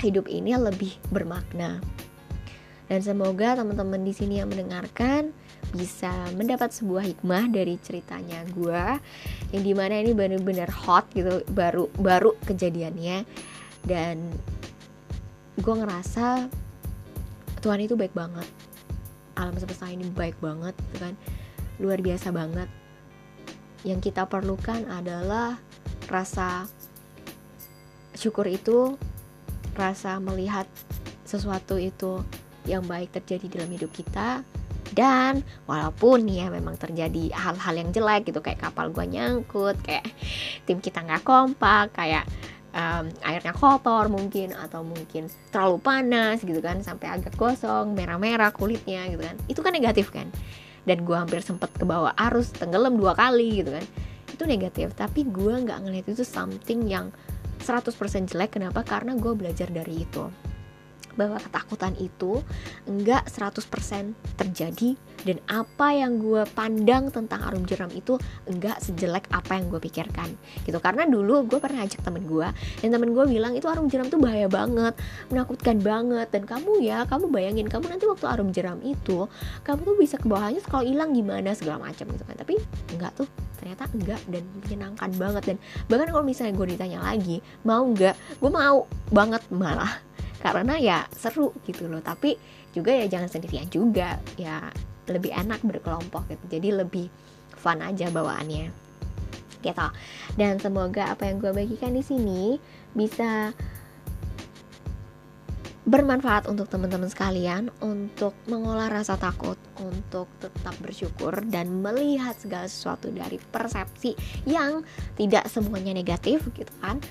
hidup 0.00 0.26
ini 0.26 0.56
lebih 0.56 0.96
bermakna. 1.12 1.78
Dan 2.90 3.00
semoga 3.00 3.56
teman-teman 3.56 4.02
di 4.02 4.12
sini 4.12 4.42
yang 4.42 4.50
mendengarkan 4.50 5.32
bisa 5.72 6.12
mendapat 6.36 6.74
sebuah 6.74 7.08
hikmah 7.08 7.48
dari 7.48 7.80
ceritanya 7.80 8.44
gue 8.52 8.84
yang 9.56 9.62
di 9.64 9.72
mana 9.72 9.96
ini 9.96 10.12
benar-benar 10.12 10.68
hot 10.68 11.08
gitu 11.16 11.40
baru 11.48 11.88
baru 11.96 12.36
kejadiannya 12.44 13.24
dan 13.88 14.20
gue 15.62 15.74
ngerasa 15.78 16.50
Tuhan 17.62 17.80
itu 17.86 17.94
baik 17.94 18.10
banget. 18.18 18.44
Alam 19.38 19.54
semesta 19.54 19.86
ini 19.86 20.10
baik 20.10 20.34
banget 20.42 20.74
gitu 20.74 20.98
kan. 20.98 21.14
Luar 21.78 22.02
biasa 22.02 22.34
banget. 22.34 22.66
Yang 23.86 24.10
kita 24.10 24.26
perlukan 24.26 24.82
adalah 24.90 25.62
rasa 26.10 26.66
syukur 28.18 28.50
itu 28.50 28.98
rasa 29.78 30.18
melihat 30.18 30.66
sesuatu 31.22 31.78
itu 31.78 32.26
yang 32.66 32.82
baik 32.82 33.14
terjadi 33.14 33.62
dalam 33.62 33.70
hidup 33.70 33.94
kita. 33.94 34.42
Dan 34.92 35.40
walaupun 35.64 36.28
ya 36.28 36.52
memang 36.52 36.76
terjadi 36.76 37.32
hal-hal 37.32 37.74
yang 37.80 37.94
jelek 37.94 38.28
gitu 38.28 38.44
kayak 38.44 38.60
kapal 38.60 38.92
gue 38.92 39.06
nyangkut 39.08 39.80
kayak 39.80 40.04
tim 40.68 40.84
kita 40.84 41.00
nggak 41.00 41.24
kompak 41.24 41.96
kayak 41.96 42.28
um, 42.72 43.04
airnya 43.24 43.54
kotor 43.54 44.08
mungkin 44.08 44.56
atau 44.56 44.84
mungkin 44.84 45.28
terlalu 45.52 45.78
panas 45.80 46.40
gitu 46.42 46.58
kan 46.58 46.80
sampai 46.80 47.20
agak 47.20 47.36
gosong 47.36 47.92
merah-merah 47.96 48.50
kulitnya 48.52 49.06
gitu 49.12 49.22
kan. 49.22 49.36
Itu 49.48 49.60
kan 49.60 49.72
negatif 49.76 50.10
kan? 50.10 50.28
Dan 50.82 51.06
gue 51.06 51.14
hampir 51.14 51.40
sempet 51.44 51.70
ke 51.76 51.86
bawah 51.86 52.10
arus 52.28 52.50
tenggelam 52.52 52.98
dua 52.98 53.14
kali 53.14 53.62
gitu 53.62 53.70
kan. 53.72 53.84
Itu 54.32 54.44
negatif 54.48 54.96
tapi 54.96 55.28
gue 55.28 55.54
nggak 55.62 55.78
ngeliat 55.86 56.06
itu 56.10 56.24
something 56.24 56.88
yang 56.88 57.12
100% 57.62 57.94
jelek. 58.26 58.58
Kenapa? 58.58 58.82
Karena 58.82 59.14
gue 59.14 59.32
belajar 59.38 59.70
dari 59.70 60.02
itu 60.02 60.51
bahwa 61.14 61.36
ketakutan 61.38 61.92
itu 62.00 62.40
enggak 62.88 63.28
100% 63.28 64.16
terjadi 64.38 64.96
dan 65.22 65.38
apa 65.46 65.94
yang 65.94 66.18
gue 66.18 66.42
pandang 66.52 67.12
tentang 67.14 67.46
arum 67.46 67.62
jeram 67.68 67.88
itu 67.94 68.18
enggak 68.48 68.82
sejelek 68.82 69.30
apa 69.30 69.58
yang 69.58 69.70
gue 69.70 69.80
pikirkan 69.80 70.34
gitu. 70.66 70.78
Karena 70.82 71.06
dulu 71.06 71.46
gue 71.46 71.58
pernah 71.62 71.84
ajak 71.86 72.02
temen 72.02 72.24
gue 72.26 72.48
dan 72.82 72.88
temen 72.90 73.10
gue 73.14 73.24
bilang 73.28 73.54
itu 73.54 73.66
arum 73.70 73.86
jeram 73.86 74.10
tuh 74.10 74.18
bahaya 74.18 74.50
banget 74.50 74.96
menakutkan 75.30 75.78
banget 75.78 76.28
dan 76.32 76.42
kamu 76.48 76.82
ya 76.82 77.04
kamu 77.06 77.30
bayangin 77.30 77.66
kamu 77.70 77.92
nanti 77.92 78.04
waktu 78.08 78.26
arum 78.26 78.50
jeram 78.50 78.78
itu 78.82 79.28
kamu 79.62 79.80
tuh 79.86 79.96
bisa 79.98 80.16
ke 80.18 80.26
bawahnya 80.26 80.60
kalau 80.66 80.84
hilang 80.84 81.14
gimana 81.14 81.54
segala 81.54 81.78
macam 81.78 82.08
gitu 82.10 82.24
kan. 82.26 82.36
Tapi 82.36 82.54
enggak 82.96 83.12
tuh 83.14 83.28
ternyata 83.62 83.86
enggak 83.94 84.20
dan 84.26 84.42
menyenangkan 84.58 85.10
banget. 85.14 85.42
Dan 85.54 85.56
bahkan 85.86 86.08
kalau 86.10 86.24
misalnya 86.26 86.52
gue 86.58 86.66
ditanya 86.74 86.98
lagi 86.98 87.38
mau 87.62 87.86
enggak 87.86 88.18
gue 88.42 88.50
mau 88.50 88.88
banget 89.12 89.42
malah 89.52 89.92
karena 90.42 90.74
ya 90.76 90.98
seru 91.14 91.54
gitu 91.62 91.86
loh. 91.86 92.02
Tapi 92.02 92.34
juga 92.74 92.90
ya 92.90 93.06
jangan 93.06 93.30
sendirian 93.30 93.70
juga. 93.70 94.18
Ya 94.34 94.74
lebih 95.06 95.30
enak 95.30 95.62
berkelompok 95.62 96.26
gitu. 96.34 96.58
Jadi 96.58 96.68
lebih 96.74 97.06
fun 97.54 97.78
aja 97.78 98.10
bawaannya. 98.10 98.74
Gitu. 99.62 99.88
Dan 100.34 100.58
semoga 100.58 101.14
apa 101.14 101.30
yang 101.30 101.38
gue 101.38 101.54
bagikan 101.54 101.94
di 101.94 102.02
sini 102.02 102.58
bisa 102.90 103.54
bermanfaat 105.82 106.46
untuk 106.46 106.70
teman-teman 106.70 107.10
sekalian 107.10 107.66
untuk 107.82 108.38
mengolah 108.46 108.86
rasa 108.86 109.18
takut, 109.18 109.58
untuk 109.82 110.30
tetap 110.38 110.78
bersyukur 110.78 111.42
dan 111.50 111.82
melihat 111.82 112.38
segala 112.38 112.70
sesuatu 112.70 113.10
dari 113.10 113.42
persepsi 113.50 114.14
yang 114.46 114.86
tidak 115.18 115.50
semuanya 115.50 115.90
negatif 115.90 116.46
gitu 116.54 116.70
kan. 116.78 117.02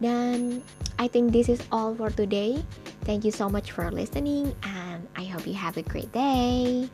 Dan 0.00 0.62
I 0.98 1.08
think 1.08 1.32
this 1.32 1.48
is 1.48 1.62
all 1.70 1.94
for 1.94 2.10
today. 2.10 2.62
Thank 3.04 3.24
you 3.24 3.30
so 3.30 3.48
much 3.48 3.70
for 3.70 3.90
listening, 3.92 4.54
and 4.64 5.06
I 5.14 5.24
hope 5.24 5.46
you 5.46 5.54
have 5.54 5.76
a 5.76 5.84
great 5.84 6.10
day. 6.12 6.88